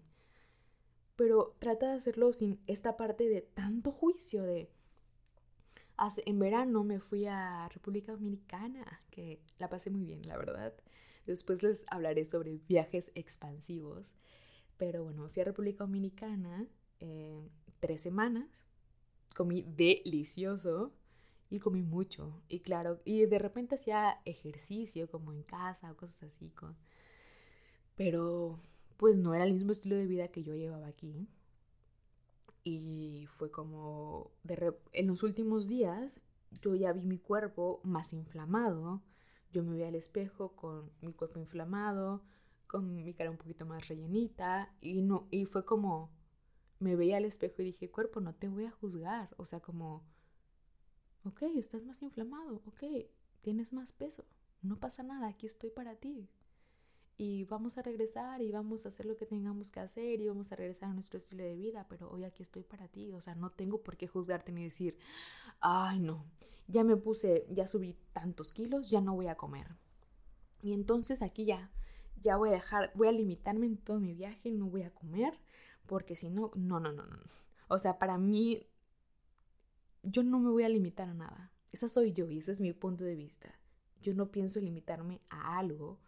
Pero 1.15 1.56
trata 1.60 1.91
de 1.91 1.97
hacerlo 1.97 2.32
sin 2.32 2.60
esta 2.65 2.95
parte 2.95 3.28
de 3.28 3.41
tanto 3.41 3.91
juicio 3.91 4.43
de 4.43 4.69
en 6.25 6.39
verano 6.39 6.84
me 6.84 6.99
fui 6.99 7.25
a 7.25 7.67
República 7.69 8.13
Dominicana, 8.13 8.99
que 9.12 9.39
la 9.58 9.69
pasé 9.69 9.89
muy 9.89 10.06
bien, 10.06 10.25
la 10.28 10.38
verdad. 10.38 10.73
Después 11.30 11.62
les 11.62 11.86
hablaré 11.89 12.26
sobre 12.26 12.58
viajes 12.68 13.12
expansivos. 13.13 14.08
Pero 14.78 15.04
bueno, 15.04 15.30
fui 15.30 15.44
a 15.44 15.46
República 15.46 15.84
Dominicana 15.84 16.65
eh, 17.00 17.48
tres 17.80 18.02
semanas. 18.02 18.65
Comí 19.36 19.62
delicioso 19.62 20.92
y 21.52 21.60
comí 21.60 21.84
mucho. 21.84 22.42
Y 22.48 22.62
claro, 22.62 23.00
y 23.06 23.28
de 23.28 23.38
repente 23.38 23.76
hacía 23.76 24.20
ejercicio 24.26 25.08
como 25.08 25.32
en 25.32 25.44
casa 25.44 25.92
o 25.92 25.96
cosas 25.96 26.36
así. 26.36 26.52
Pero 27.96 28.60
pues 28.98 29.20
no 29.20 29.36
era 29.36 29.44
el 29.44 29.54
mismo 29.54 29.72
estilo 29.72 29.98
de 29.98 30.08
vida 30.08 30.30
que 30.30 30.42
yo 30.42 30.56
llevaba 30.56 30.88
aquí. 30.88 31.28
Y 32.63 33.28
fue 33.30 33.52
como, 33.52 34.32
en 34.94 35.08
los 35.08 35.22
últimos 35.22 35.70
días, 35.70 36.22
yo 36.63 36.74
ya 36.74 36.92
vi 36.92 37.06
mi 37.06 37.20
cuerpo 37.20 37.82
más 37.84 38.13
inflamado. 38.13 39.04
Yo 39.52 39.64
me 39.64 39.76
vi 39.76 39.84
al 39.84 39.96
espejo 39.96 40.56
con 40.56 40.92
mi 41.02 41.14
cuerpo 41.14 41.40
inflamado, 41.40 42.24
con 42.68 42.94
mi 42.94 43.14
cara 43.14 43.32
un 43.32 43.38
poquito 43.38 43.66
más 43.66 43.88
rellenita. 43.88 44.74
Y, 44.82 45.02
no, 45.02 45.28
y 45.32 45.46
fue 45.46 45.66
como, 45.66 46.12
me 46.80 46.96
veía 46.96 47.18
al 47.18 47.26
espejo 47.26 47.62
y 47.62 47.66
dije, 47.66 47.90
cuerpo, 47.92 48.22
no 48.22 48.36
te 48.36 48.48
voy 48.48 48.66
a 48.66 48.72
juzgar. 48.72 49.30
O 49.38 49.46
sea, 49.46 49.60
como, 49.60 50.04
ok, 51.24 51.44
estás 51.56 51.84
más 51.84 52.02
inflamado, 52.02 52.62
ok, 52.66 52.84
tienes 53.42 53.74
más 53.74 53.92
peso. 53.92 54.26
No 54.62 54.80
pasa 54.80 55.04
nada, 55.04 55.28
aquí 55.28 55.46
estoy 55.46 55.70
para 55.70 55.96
ti 55.96 56.30
y 57.22 57.44
vamos 57.44 57.78
a 57.78 57.82
regresar 57.82 58.42
y 58.42 58.50
vamos 58.50 58.86
a 58.86 58.90
hacer 58.90 59.06
lo 59.06 59.18
que 59.18 59.26
tengamos 59.26 59.72
que 59.72 59.82
hacer 59.82 60.22
y 60.22 60.30
vamos 60.30 60.54
a 60.54 60.56
regresar 60.56 60.90
a 60.90 60.94
nuestro 60.94 61.18
estilo 61.18 61.44
de 61.44 61.54
vida, 61.54 61.86
pero 61.90 62.10
hoy 62.10 62.24
aquí 62.24 62.42
estoy 62.42 62.64
para 62.64 62.88
ti, 62.88 63.12
o 63.12 63.20
sea, 63.20 63.36
no 63.36 63.50
tengo 63.50 63.84
por 63.84 63.98
qué 63.98 64.08
juzgarte 64.08 64.54
ni 64.54 64.64
decir, 64.64 64.98
ay 65.60 66.00
no, 66.00 66.26
ya 66.70 66.86
me 66.86 66.96
puse, 66.96 67.46
ya 67.50 67.68
subí 67.68 67.98
tantos 68.14 68.54
kilos, 68.54 68.90
ya 68.90 69.02
no 69.02 69.16
voy 69.16 69.28
a 69.28 69.36
comer. 69.36 69.68
Y 70.62 70.72
entonces 70.72 71.22
aquí 71.22 71.44
ya, 71.44 71.70
ya 72.22 72.38
voy 72.38 72.50
a 72.50 72.54
dejar, 72.54 72.94
voy 72.96 73.10
a 73.10 73.12
limitarme 73.12 73.66
en 73.66 73.76
todo 73.76 74.00
mi 74.00 74.14
viaje, 74.14 74.50
no 74.52 74.68
voy 74.68 74.84
a 74.84 74.94
comer, 74.94 75.34
porque 75.88 76.16
si 76.16 76.30
no, 76.30 76.52
no, 76.56 76.80
no, 76.80 76.94
no, 76.94 77.06
no. 77.06 77.18
O 77.68 77.78
sea, 77.80 78.00
para 78.00 78.18
mí, 78.18 78.66
yo 80.04 80.24
no 80.24 80.40
me 80.40 80.52
voy 80.52 80.64
a 80.64 80.70
limitar 80.70 81.10
a 81.10 81.14
nada. 81.14 81.52
Esa 81.74 81.90
soy 81.90 82.14
yo 82.14 82.30
y 82.30 82.38
ese 82.38 82.54
es 82.54 82.62
mi 82.62 82.72
punto 82.72 83.04
de 83.04 83.16
vista. 83.16 83.60
Yo 84.02 84.14
no 84.14 84.32
pienso 84.32 84.62
limitarme 84.62 85.20
a 85.30 85.60
algo 85.60 86.00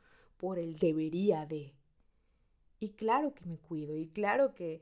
por 0.41 0.57
el 0.57 0.79
debería 0.79 1.45
de. 1.45 1.75
Y 2.79 2.93
claro 2.93 3.35
que 3.35 3.45
me 3.45 3.59
cuido 3.59 3.95
y 3.95 4.07
claro 4.07 4.55
que, 4.55 4.81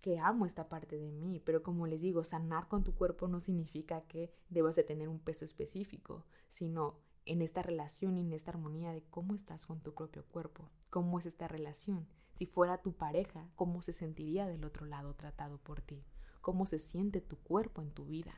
que 0.00 0.18
amo 0.18 0.46
esta 0.46 0.68
parte 0.68 0.98
de 0.98 1.12
mí, 1.12 1.40
pero 1.44 1.62
como 1.62 1.86
les 1.86 2.02
digo, 2.02 2.24
sanar 2.24 2.66
con 2.66 2.82
tu 2.82 2.92
cuerpo 2.92 3.28
no 3.28 3.38
significa 3.38 4.00
que 4.08 4.32
debas 4.48 4.74
de 4.74 4.82
tener 4.82 5.08
un 5.08 5.20
peso 5.20 5.44
específico, 5.44 6.24
sino 6.48 6.98
en 7.24 7.40
esta 7.40 7.62
relación 7.62 8.16
y 8.16 8.22
en 8.22 8.32
esta 8.32 8.50
armonía 8.50 8.90
de 8.90 9.04
cómo 9.04 9.36
estás 9.36 9.64
con 9.64 9.80
tu 9.80 9.94
propio 9.94 10.24
cuerpo, 10.24 10.72
cómo 10.90 11.20
es 11.20 11.26
esta 11.26 11.46
relación. 11.46 12.08
Si 12.34 12.44
fuera 12.44 12.82
tu 12.82 12.92
pareja, 12.92 13.48
cómo 13.54 13.82
se 13.82 13.92
sentiría 13.92 14.48
del 14.48 14.64
otro 14.64 14.86
lado 14.86 15.14
tratado 15.14 15.58
por 15.58 15.82
ti, 15.82 16.04
cómo 16.40 16.66
se 16.66 16.80
siente 16.80 17.20
tu 17.20 17.36
cuerpo 17.36 17.80
en 17.80 17.92
tu 17.92 18.06
vida. 18.06 18.34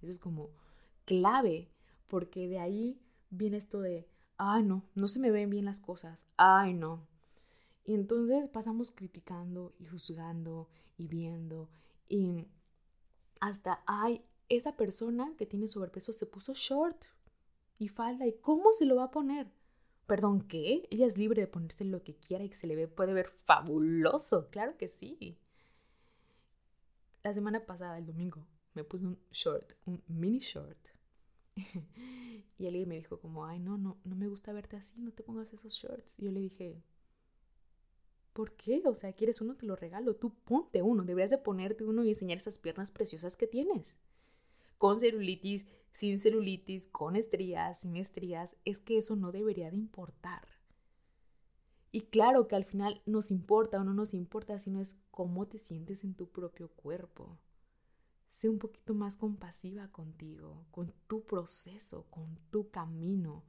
Eso 0.00 0.10
es 0.10 0.18
como 0.18 0.52
clave, 1.04 1.70
porque 2.08 2.48
de 2.48 2.60
ahí 2.60 3.02
viene 3.28 3.58
esto 3.58 3.80
de, 3.82 4.08
ay 4.42 4.62
no, 4.64 4.82
no 4.94 5.06
se 5.08 5.20
me 5.20 5.30
ven 5.30 5.50
bien 5.50 5.66
las 5.66 5.80
cosas, 5.80 6.26
ay 6.36 6.74
no. 6.74 7.06
Y 7.84 7.94
entonces 7.94 8.48
pasamos 8.48 8.90
criticando 8.90 9.74
y 9.78 9.86
juzgando 9.86 10.68
y 10.96 11.08
viendo 11.08 11.68
y 12.08 12.46
hasta, 13.40 13.82
ay, 13.86 14.22
esa 14.48 14.76
persona 14.76 15.32
que 15.38 15.46
tiene 15.46 15.68
sobrepeso 15.68 16.12
se 16.12 16.26
puso 16.26 16.54
short. 16.54 17.04
y 17.78 17.88
falda. 17.88 18.26
¿Y 18.26 18.34
cómo 18.40 18.72
se 18.72 18.84
lo 18.86 18.96
va 18.96 19.04
a 19.04 19.10
poner? 19.10 19.50
Perdón, 20.06 20.42
¿qué? 20.42 20.86
Ella 20.90 21.06
es 21.06 21.16
libre 21.18 21.42
de 21.42 21.48
ponerse 21.48 21.84
lo 21.84 22.02
que 22.02 22.16
quiera 22.16 22.44
y 22.44 22.50
que 22.50 22.56
se 22.56 22.66
le 22.66 22.76
ve, 22.76 22.88
puede 22.88 23.14
ver 23.14 23.28
fabuloso. 23.30 24.50
Claro 24.50 24.76
que 24.76 24.88
sí. 24.88 25.38
La 27.22 27.32
semana 27.32 27.64
pasada, 27.66 27.98
el 27.98 28.06
domingo, 28.06 28.46
me 28.74 28.84
puse 28.84 29.06
un 29.06 29.18
short, 29.30 29.74
un 29.86 30.02
mini 30.08 30.38
short. 30.40 30.78
y 32.60 32.66
alguien 32.66 32.90
me 32.90 32.96
dijo 32.96 33.18
como, 33.18 33.46
ay, 33.46 33.58
no, 33.58 33.78
no, 33.78 33.96
no 34.04 34.16
me 34.16 34.28
gusta 34.28 34.52
verte 34.52 34.76
así, 34.76 35.00
no 35.00 35.12
te 35.12 35.22
pongas 35.22 35.50
esos 35.54 35.72
shorts. 35.72 36.18
Y 36.18 36.26
yo 36.26 36.30
le 36.30 36.40
dije, 36.40 36.82
¿por 38.34 38.52
qué? 38.52 38.82
O 38.84 38.94
sea, 38.94 39.14
¿quieres 39.14 39.40
uno? 39.40 39.56
Te 39.56 39.64
lo 39.64 39.76
regalo. 39.76 40.14
Tú 40.14 40.34
ponte 40.44 40.82
uno. 40.82 41.02
Deberías 41.04 41.30
de 41.30 41.38
ponerte 41.38 41.84
uno 41.84 42.04
y 42.04 42.10
enseñar 42.10 42.36
esas 42.36 42.58
piernas 42.58 42.90
preciosas 42.90 43.38
que 43.38 43.46
tienes. 43.46 43.98
Con 44.76 45.00
celulitis, 45.00 45.66
sin 45.90 46.20
celulitis, 46.20 46.86
con 46.86 47.16
estrías, 47.16 47.80
sin 47.80 47.96
estrías. 47.96 48.58
Es 48.66 48.78
que 48.78 48.98
eso 48.98 49.16
no 49.16 49.32
debería 49.32 49.70
de 49.70 49.78
importar. 49.78 50.46
Y 51.92 52.02
claro 52.02 52.46
que 52.46 52.56
al 52.56 52.66
final 52.66 53.00
nos 53.06 53.30
importa 53.30 53.80
o 53.80 53.84
no 53.84 53.94
nos 53.94 54.12
importa, 54.12 54.58
sino 54.58 54.82
es 54.82 54.98
cómo 55.10 55.48
te 55.48 55.58
sientes 55.58 56.04
en 56.04 56.12
tu 56.12 56.28
propio 56.28 56.68
cuerpo. 56.68 57.38
Sé 58.30 58.48
un 58.48 58.60
poquito 58.60 58.94
más 58.94 59.16
compasiva 59.16 59.88
contigo, 59.88 60.64
con 60.70 60.94
tu 61.08 61.24
proceso, 61.24 62.06
con 62.10 62.38
tu 62.50 62.70
camino. 62.70 63.42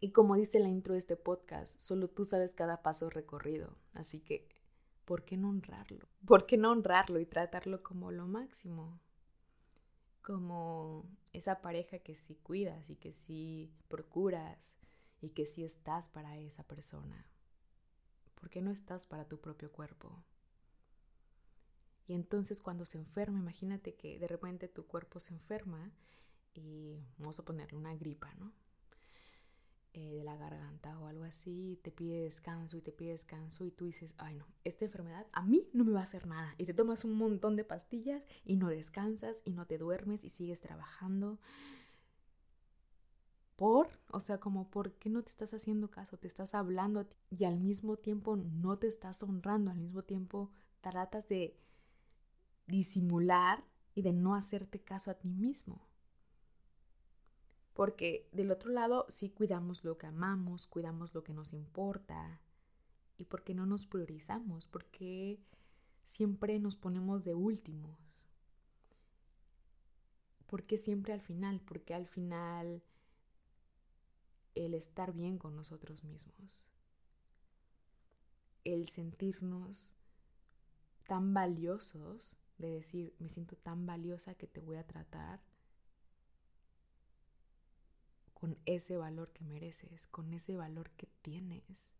Y 0.00 0.10
como 0.10 0.34
dice 0.34 0.58
la 0.58 0.68
intro 0.68 0.92
de 0.92 0.98
este 0.98 1.16
podcast, 1.16 1.78
solo 1.78 2.08
tú 2.08 2.24
sabes 2.24 2.52
cada 2.52 2.82
paso 2.82 3.08
recorrido. 3.08 3.76
Así 3.94 4.20
que, 4.20 4.48
¿por 5.04 5.24
qué 5.24 5.36
no 5.36 5.50
honrarlo? 5.50 6.08
¿Por 6.26 6.46
qué 6.46 6.56
no 6.56 6.72
honrarlo 6.72 7.20
y 7.20 7.26
tratarlo 7.26 7.82
como 7.84 8.10
lo 8.10 8.26
máximo? 8.26 9.00
Como 10.20 11.06
esa 11.32 11.62
pareja 11.62 12.00
que 12.00 12.16
sí 12.16 12.34
cuidas 12.34 12.90
y 12.90 12.96
que 12.96 13.12
sí 13.12 13.72
procuras 13.86 14.76
y 15.20 15.30
que 15.30 15.46
sí 15.46 15.64
estás 15.64 16.08
para 16.08 16.38
esa 16.38 16.64
persona. 16.64 17.24
¿Por 18.34 18.50
qué 18.50 18.60
no 18.60 18.72
estás 18.72 19.06
para 19.06 19.28
tu 19.28 19.40
propio 19.40 19.70
cuerpo? 19.70 20.24
Y 22.06 22.14
entonces 22.14 22.60
cuando 22.60 22.86
se 22.86 22.98
enferma, 22.98 23.38
imagínate 23.38 23.94
que 23.94 24.18
de 24.18 24.28
repente 24.28 24.68
tu 24.68 24.86
cuerpo 24.86 25.20
se 25.20 25.34
enferma 25.34 25.92
y 26.54 26.98
vamos 27.18 27.38
a 27.38 27.44
ponerle 27.44 27.78
una 27.78 27.94
gripa, 27.96 28.32
¿no? 28.34 28.52
Eh, 29.98 30.12
de 30.12 30.24
la 30.24 30.36
garganta 30.36 30.98
o 30.98 31.06
algo 31.06 31.24
así, 31.24 31.80
te 31.82 31.90
pide 31.90 32.20
descanso 32.20 32.76
y 32.76 32.82
te 32.82 32.92
pide 32.92 33.12
descanso 33.12 33.64
y 33.64 33.70
tú 33.70 33.86
dices, 33.86 34.14
ay 34.18 34.34
no, 34.34 34.46
esta 34.62 34.84
enfermedad 34.84 35.26
a 35.32 35.46
mí 35.46 35.70
no 35.72 35.84
me 35.84 35.92
va 35.92 36.00
a 36.00 36.02
hacer 36.02 36.26
nada. 36.26 36.54
Y 36.58 36.66
te 36.66 36.74
tomas 36.74 37.06
un 37.06 37.14
montón 37.14 37.56
de 37.56 37.64
pastillas 37.64 38.26
y 38.44 38.56
no 38.56 38.68
descansas 38.68 39.40
y 39.46 39.52
no 39.52 39.66
te 39.66 39.78
duermes 39.78 40.22
y 40.22 40.28
sigues 40.28 40.60
trabajando. 40.60 41.38
¿Por? 43.56 43.88
O 44.10 44.20
sea, 44.20 44.38
como, 44.38 44.68
¿por 44.68 44.92
qué 44.92 45.08
no 45.08 45.22
te 45.22 45.30
estás 45.30 45.54
haciendo 45.54 45.90
caso? 45.90 46.18
Te 46.18 46.26
estás 46.26 46.54
hablando 46.54 47.06
y 47.30 47.44
al 47.46 47.58
mismo 47.58 47.96
tiempo 47.96 48.36
no 48.36 48.78
te 48.78 48.88
estás 48.88 49.22
honrando, 49.22 49.70
al 49.70 49.78
mismo 49.78 50.02
tiempo 50.02 50.50
tratas 50.82 51.26
de 51.26 51.56
disimular 52.66 53.64
y 53.94 54.02
de 54.02 54.12
no 54.12 54.34
hacerte 54.34 54.80
caso 54.80 55.10
a 55.10 55.14
ti 55.14 55.28
mismo. 55.28 55.80
Porque 57.74 58.28
del 58.32 58.50
otro 58.50 58.70
lado 58.70 59.06
sí 59.08 59.30
cuidamos 59.30 59.84
lo 59.84 59.98
que 59.98 60.06
amamos, 60.06 60.66
cuidamos 60.66 61.14
lo 61.14 61.22
que 61.22 61.34
nos 61.34 61.52
importa 61.52 62.40
y 63.18 63.24
porque 63.24 63.54
no 63.54 63.66
nos 63.66 63.86
priorizamos, 63.86 64.66
porque 64.68 65.38
siempre 66.04 66.58
nos 66.58 66.76
ponemos 66.76 67.24
de 67.24 67.34
últimos. 67.34 67.98
porque 70.46 70.78
siempre 70.78 71.12
al 71.12 71.20
final? 71.20 71.60
Porque 71.60 71.94
al 71.94 72.06
final 72.06 72.82
el 74.54 74.74
estar 74.74 75.12
bien 75.12 75.38
con 75.38 75.54
nosotros 75.54 76.04
mismos, 76.04 76.66
el 78.64 78.88
sentirnos 78.88 79.98
tan 81.06 81.34
valiosos 81.34 82.36
de 82.58 82.70
decir, 82.70 83.14
me 83.18 83.28
siento 83.28 83.56
tan 83.56 83.86
valiosa 83.86 84.34
que 84.34 84.46
te 84.46 84.60
voy 84.60 84.76
a 84.76 84.86
tratar 84.86 85.40
con 88.34 88.58
ese 88.66 88.96
valor 88.96 89.32
que 89.32 89.44
mereces, 89.44 90.06
con 90.06 90.32
ese 90.32 90.56
valor 90.56 90.90
que 90.90 91.06
tienes. 91.22 91.94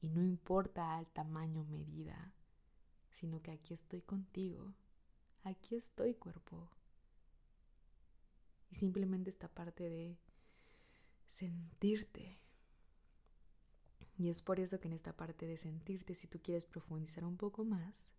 Y 0.00 0.08
no 0.08 0.22
importa 0.22 0.98
el 0.98 1.06
tamaño 1.06 1.64
medida, 1.64 2.32
sino 3.10 3.42
que 3.42 3.50
aquí 3.50 3.74
estoy 3.74 4.02
contigo, 4.02 4.74
aquí 5.42 5.76
estoy 5.76 6.14
cuerpo. 6.14 6.70
Y 8.70 8.74
simplemente 8.74 9.30
esta 9.30 9.48
parte 9.48 9.88
de 9.88 10.18
sentirte. 11.26 12.38
Y 14.18 14.28
es 14.28 14.42
por 14.42 14.60
eso 14.60 14.80
que 14.80 14.88
en 14.88 14.94
esta 14.94 15.14
parte 15.14 15.46
de 15.46 15.56
sentirte, 15.56 16.14
si 16.14 16.26
tú 16.26 16.40
quieres 16.42 16.64
profundizar 16.64 17.24
un 17.24 17.36
poco 17.36 17.64
más, 17.64 18.14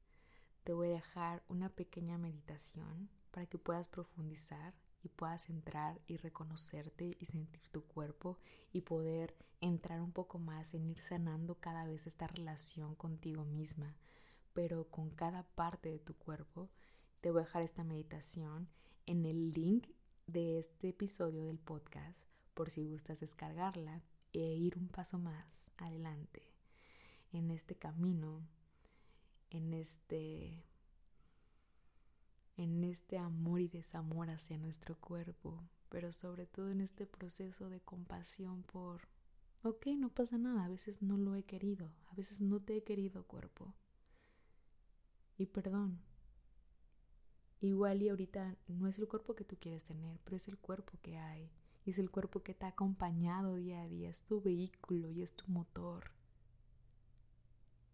te 0.67 0.73
voy 0.73 0.89
a 0.89 0.95
dejar 0.95 1.43
una 1.47 1.69
pequeña 1.69 2.17
meditación 2.17 3.07
para 3.31 3.45
que 3.45 3.57
puedas 3.57 3.87
profundizar 3.87 4.73
y 5.01 5.07
puedas 5.07 5.49
entrar 5.49 6.01
y 6.07 6.17
reconocerte 6.17 7.15
y 7.21 7.25
sentir 7.25 7.61
tu 7.71 7.85
cuerpo 7.85 8.37
y 8.73 8.81
poder 8.81 9.33
entrar 9.61 10.01
un 10.01 10.11
poco 10.11 10.39
más 10.39 10.73
en 10.73 10.85
ir 10.89 10.99
sanando 10.99 11.55
cada 11.55 11.85
vez 11.85 12.05
esta 12.05 12.27
relación 12.27 12.95
contigo 12.95 13.45
misma, 13.45 13.95
pero 14.51 14.89
con 14.91 15.09
cada 15.09 15.43
parte 15.43 15.87
de 15.87 15.99
tu 15.99 16.15
cuerpo. 16.17 16.69
Te 17.21 17.31
voy 17.31 17.43
a 17.43 17.45
dejar 17.45 17.61
esta 17.61 17.85
meditación 17.85 18.67
en 19.05 19.25
el 19.25 19.53
link 19.53 19.87
de 20.25 20.59
este 20.59 20.89
episodio 20.89 21.45
del 21.45 21.59
podcast 21.59 22.27
por 22.53 22.69
si 22.69 22.83
gustas 22.83 23.21
descargarla 23.21 24.03
e 24.33 24.39
ir 24.39 24.77
un 24.77 24.89
paso 24.89 25.17
más 25.17 25.71
adelante 25.77 26.43
en 27.31 27.51
este 27.51 27.77
camino 27.77 28.41
este 29.79 30.63
en 32.57 32.83
este 32.83 33.17
amor 33.17 33.61
y 33.61 33.67
desamor 33.67 34.29
hacia 34.29 34.57
nuestro 34.57 34.99
cuerpo, 34.99 35.63
pero 35.89 36.11
sobre 36.11 36.47
todo 36.47 36.71
en 36.71 36.81
este 36.81 37.05
proceso 37.05 37.69
de 37.69 37.81
compasión 37.81 38.63
por, 38.63 39.07
ok, 39.63 39.87
no 39.97 40.09
pasa 40.09 40.37
nada, 40.37 40.65
a 40.65 40.69
veces 40.69 41.03
no 41.03 41.17
lo 41.17 41.35
he 41.35 41.43
querido, 41.43 41.93
a 42.11 42.15
veces 42.15 42.41
no 42.41 42.59
te 42.59 42.75
he 42.75 42.83
querido 42.83 43.25
cuerpo. 43.25 43.75
Y 45.37 45.45
perdón. 45.45 46.01
Igual 47.59 48.01
y 48.03 48.09
ahorita 48.09 48.55
no 48.67 48.87
es 48.87 48.99
el 48.99 49.07
cuerpo 49.07 49.35
que 49.35 49.43
tú 49.43 49.57
quieres 49.59 49.83
tener, 49.83 50.19
pero 50.23 50.37
es 50.37 50.47
el 50.47 50.57
cuerpo 50.57 50.97
que 51.01 51.17
hay. 51.17 51.51
Y 51.85 51.91
es 51.91 51.99
el 51.99 52.11
cuerpo 52.11 52.43
que 52.43 52.53
te 52.53 52.65
ha 52.65 52.69
acompañado 52.69 53.55
día 53.55 53.81
a 53.81 53.87
día, 53.87 54.09
es 54.09 54.25
tu 54.25 54.41
vehículo 54.41 55.09
y 55.11 55.21
es 55.21 55.33
tu 55.35 55.47
motor. 55.47 56.11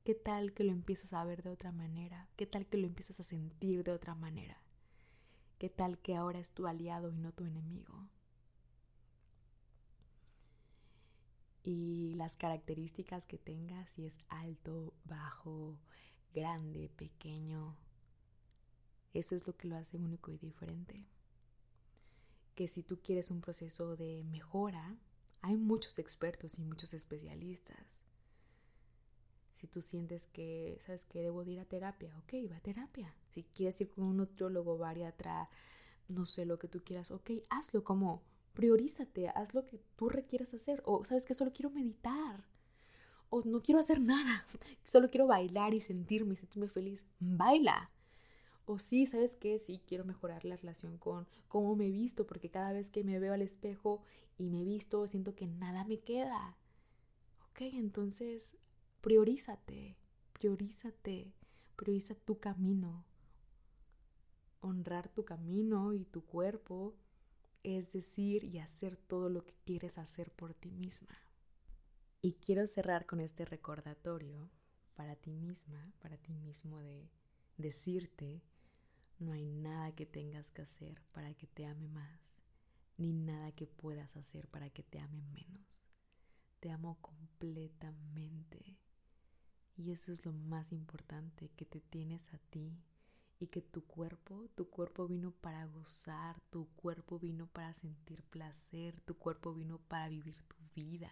¿Qué 0.03 0.15
tal 0.15 0.53
que 0.53 0.65
lo 0.65 0.73
empiezas 0.73 1.13
a 1.13 1.23
ver 1.23 1.43
de 1.43 1.49
otra 1.49 1.71
manera? 1.71 2.27
¿Qué 2.35 2.45
tal 2.45 2.65
que 2.65 2.77
lo 2.77 2.87
empiezas 2.87 3.21
a 3.21 3.23
sentir 3.23 3.85
de 3.85 3.93
otra 3.93 4.15
manera? 4.15 4.61
¿Qué 5.59 5.69
tal 5.69 5.97
que 5.97 6.13
ahora 6.13 6.39
es 6.39 6.51
tu 6.51 6.67
aliado 6.67 7.09
y 7.09 7.15
no 7.15 7.31
tu 7.31 7.45
enemigo? 7.45 8.09
Y 11.63 12.15
las 12.15 12.35
características 12.35 13.25
que 13.25 13.37
tengas, 13.37 13.93
si 13.93 14.05
es 14.05 14.17
alto, 14.27 14.93
bajo, 15.05 15.77
grande, 16.33 16.89
pequeño, 16.97 17.77
eso 19.13 19.37
es 19.37 19.47
lo 19.47 19.55
que 19.55 19.69
lo 19.69 19.77
hace 19.77 19.95
único 19.95 20.31
y 20.31 20.37
diferente. 20.37 21.07
Que 22.55 22.67
si 22.67 22.83
tú 22.83 22.99
quieres 23.01 23.31
un 23.31 23.39
proceso 23.39 23.95
de 23.95 24.25
mejora, 24.25 24.97
hay 25.41 25.55
muchos 25.55 25.97
expertos 25.97 26.59
y 26.59 26.61
muchos 26.61 26.93
especialistas 26.93 28.02
si 29.63 29.67
tú 29.69 29.81
sientes 29.81 30.27
que, 30.27 30.77
¿sabes 30.85 31.05
que 31.05 31.21
Debo 31.21 31.45
de 31.45 31.51
ir 31.51 31.59
a 31.61 31.63
terapia, 31.63 32.13
ok, 32.17 32.51
va 32.51 32.57
a 32.57 32.59
terapia. 32.59 33.15
Si 33.33 33.43
quieres 33.43 33.79
ir 33.79 33.89
con 33.89 34.03
un 34.03 34.17
nutriólogo, 34.17 34.77
bariatra, 34.77 35.49
no 36.09 36.25
sé 36.25 36.45
lo 36.45 36.59
que 36.59 36.67
tú 36.67 36.83
quieras, 36.83 37.11
ok, 37.11 37.31
hazlo 37.49 37.81
como 37.81 38.23
priorízate, 38.51 39.29
haz 39.29 39.53
lo 39.53 39.65
que 39.65 39.79
tú 39.95 40.09
requieras 40.09 40.53
hacer. 40.53 40.83
O 40.85 41.05
sabes 41.05 41.25
que 41.25 41.33
solo 41.33 41.53
quiero 41.53 41.69
meditar. 41.69 42.43
O 43.29 43.41
no 43.45 43.61
quiero 43.61 43.79
hacer 43.79 44.01
nada, 44.01 44.45
solo 44.83 45.09
quiero 45.09 45.27
bailar 45.27 45.73
y 45.73 45.79
sentirme, 45.79 46.35
sentirme 46.35 46.67
feliz. 46.67 47.05
Baila. 47.21 47.89
O 48.65 48.79
sí, 48.79 49.05
¿sabes 49.05 49.37
qué? 49.37 49.59
Sí, 49.59 49.81
quiero 49.87 50.03
mejorar 50.03 50.43
la 50.43 50.57
relación 50.57 50.97
con 50.97 51.25
cómo 51.47 51.77
me 51.77 51.87
he 51.87 51.91
visto, 51.91 52.27
porque 52.27 52.49
cada 52.49 52.73
vez 52.73 52.91
que 52.91 53.05
me 53.05 53.17
veo 53.17 53.31
al 53.31 53.41
espejo 53.41 54.01
y 54.37 54.49
me 54.49 54.59
he 54.59 54.65
visto, 54.65 55.07
siento 55.07 55.35
que 55.35 55.47
nada 55.47 55.85
me 55.85 56.01
queda. 56.01 56.57
Ok, 57.49 57.61
entonces 57.61 58.57
Priorízate, 59.03 59.97
priorízate, 60.31 61.33
prioriza 61.75 62.15
tu 62.15 62.39
camino. 62.39 63.03
Honrar 64.61 65.09
tu 65.09 65.25
camino 65.25 65.91
y 65.93 66.05
tu 66.05 66.25
cuerpo 66.25 66.95
es 67.63 67.91
decir 67.91 68.45
y 68.45 68.59
hacer 68.59 68.95
todo 68.95 69.27
lo 69.27 69.43
que 69.43 69.55
quieres 69.65 69.97
hacer 69.97 70.31
por 70.31 70.53
ti 70.53 70.71
misma. 70.71 71.17
Y 72.21 72.35
quiero 72.35 72.65
cerrar 72.65 73.05
con 73.05 73.19
este 73.19 73.43
recordatorio 73.43 74.49
para 74.95 75.17
ti 75.17 75.33
misma, 75.33 75.91
para 75.99 76.17
ti 76.17 76.33
mismo 76.33 76.79
de 76.79 77.09
decirte, 77.57 78.41
no 79.19 79.33
hay 79.33 79.45
nada 79.49 79.93
que 79.93 80.05
tengas 80.05 80.49
que 80.51 80.61
hacer 80.61 81.01
para 81.11 81.33
que 81.33 81.47
te 81.47 81.65
ame 81.65 81.89
más. 81.89 82.39
ni 82.97 83.11
nada 83.11 83.51
que 83.51 83.67
puedas 83.67 84.15
hacer 84.15 84.47
para 84.47 84.69
que 84.69 84.83
te 84.83 84.99
amen 84.99 85.29
menos. 85.33 85.81
Te 86.61 86.71
amo 86.71 86.97
completamente. 87.01 88.77
Y 89.75 89.91
eso 89.91 90.11
es 90.11 90.25
lo 90.25 90.33
más 90.33 90.71
importante, 90.71 91.49
que 91.55 91.65
te 91.65 91.81
tienes 91.81 92.33
a 92.33 92.37
ti 92.37 92.77
y 93.39 93.47
que 93.47 93.61
tu 93.61 93.85
cuerpo, 93.85 94.49
tu 94.55 94.69
cuerpo 94.69 95.07
vino 95.07 95.31
para 95.31 95.65
gozar, 95.65 96.39
tu 96.49 96.67
cuerpo 96.75 97.19
vino 97.19 97.47
para 97.47 97.73
sentir 97.73 98.23
placer, 98.23 99.01
tu 99.01 99.17
cuerpo 99.17 99.53
vino 99.53 99.79
para 99.79 100.07
vivir 100.09 100.41
tu 100.43 100.55
vida. 100.75 101.11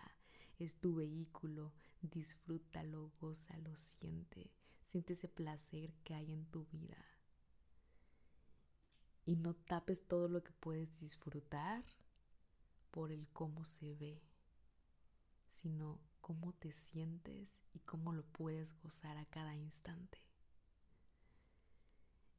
Es 0.59 0.79
tu 0.79 0.95
vehículo, 0.95 1.73
disfrútalo, 2.01 3.11
gózalo, 3.19 3.75
siente, 3.75 4.51
siente 4.81 5.13
ese 5.13 5.27
placer 5.27 5.93
que 6.03 6.13
hay 6.13 6.31
en 6.31 6.45
tu 6.45 6.65
vida. 6.67 7.03
Y 9.25 9.35
no 9.35 9.55
tapes 9.55 10.07
todo 10.07 10.27
lo 10.27 10.43
que 10.43 10.51
puedes 10.53 10.99
disfrutar 10.99 11.83
por 12.91 13.11
el 13.11 13.27
cómo 13.29 13.65
se 13.65 13.95
ve, 13.95 14.21
sino 15.47 15.99
cómo 16.21 16.53
te 16.53 16.71
sientes 16.71 17.57
y 17.73 17.79
cómo 17.79 18.13
lo 18.13 18.23
puedes 18.23 18.73
gozar 18.81 19.17
a 19.17 19.25
cada 19.25 19.55
instante. 19.55 20.19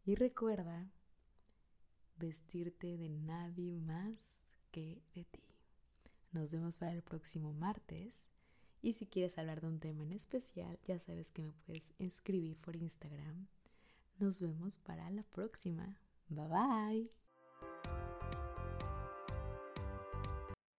Y 0.05 0.15
recuerda 0.15 0.91
vestirte 2.17 2.97
de 2.97 3.09
nadie 3.09 3.81
más 3.81 4.47
que 4.71 5.03
de 5.15 5.25
ti. 5.25 5.43
Nos 6.33 6.53
vemos 6.53 6.79
para 6.79 6.93
el 6.93 7.03
próximo 7.03 7.53
martes. 7.53 8.29
Y 8.81 8.95
si 8.95 9.07
quieres 9.07 9.39
hablar 9.39 9.61
de 9.61 9.69
un 9.69 9.79
tema 9.79 10.03
en 10.03 10.13
especial, 10.13 10.79
ya 10.87 10.99
sabes 10.99 11.31
que 11.31 11.43
me 11.43 11.53
puedes 11.67 11.93
escribir 11.99 12.57
por 12.57 12.75
Instagram. 12.75 13.47
Nos 14.19 14.41
vemos 14.41 14.79
para 14.79 15.09
la 15.11 15.23
próxima. 15.23 15.99
Bye 16.29 16.49
bye. 16.49 18.12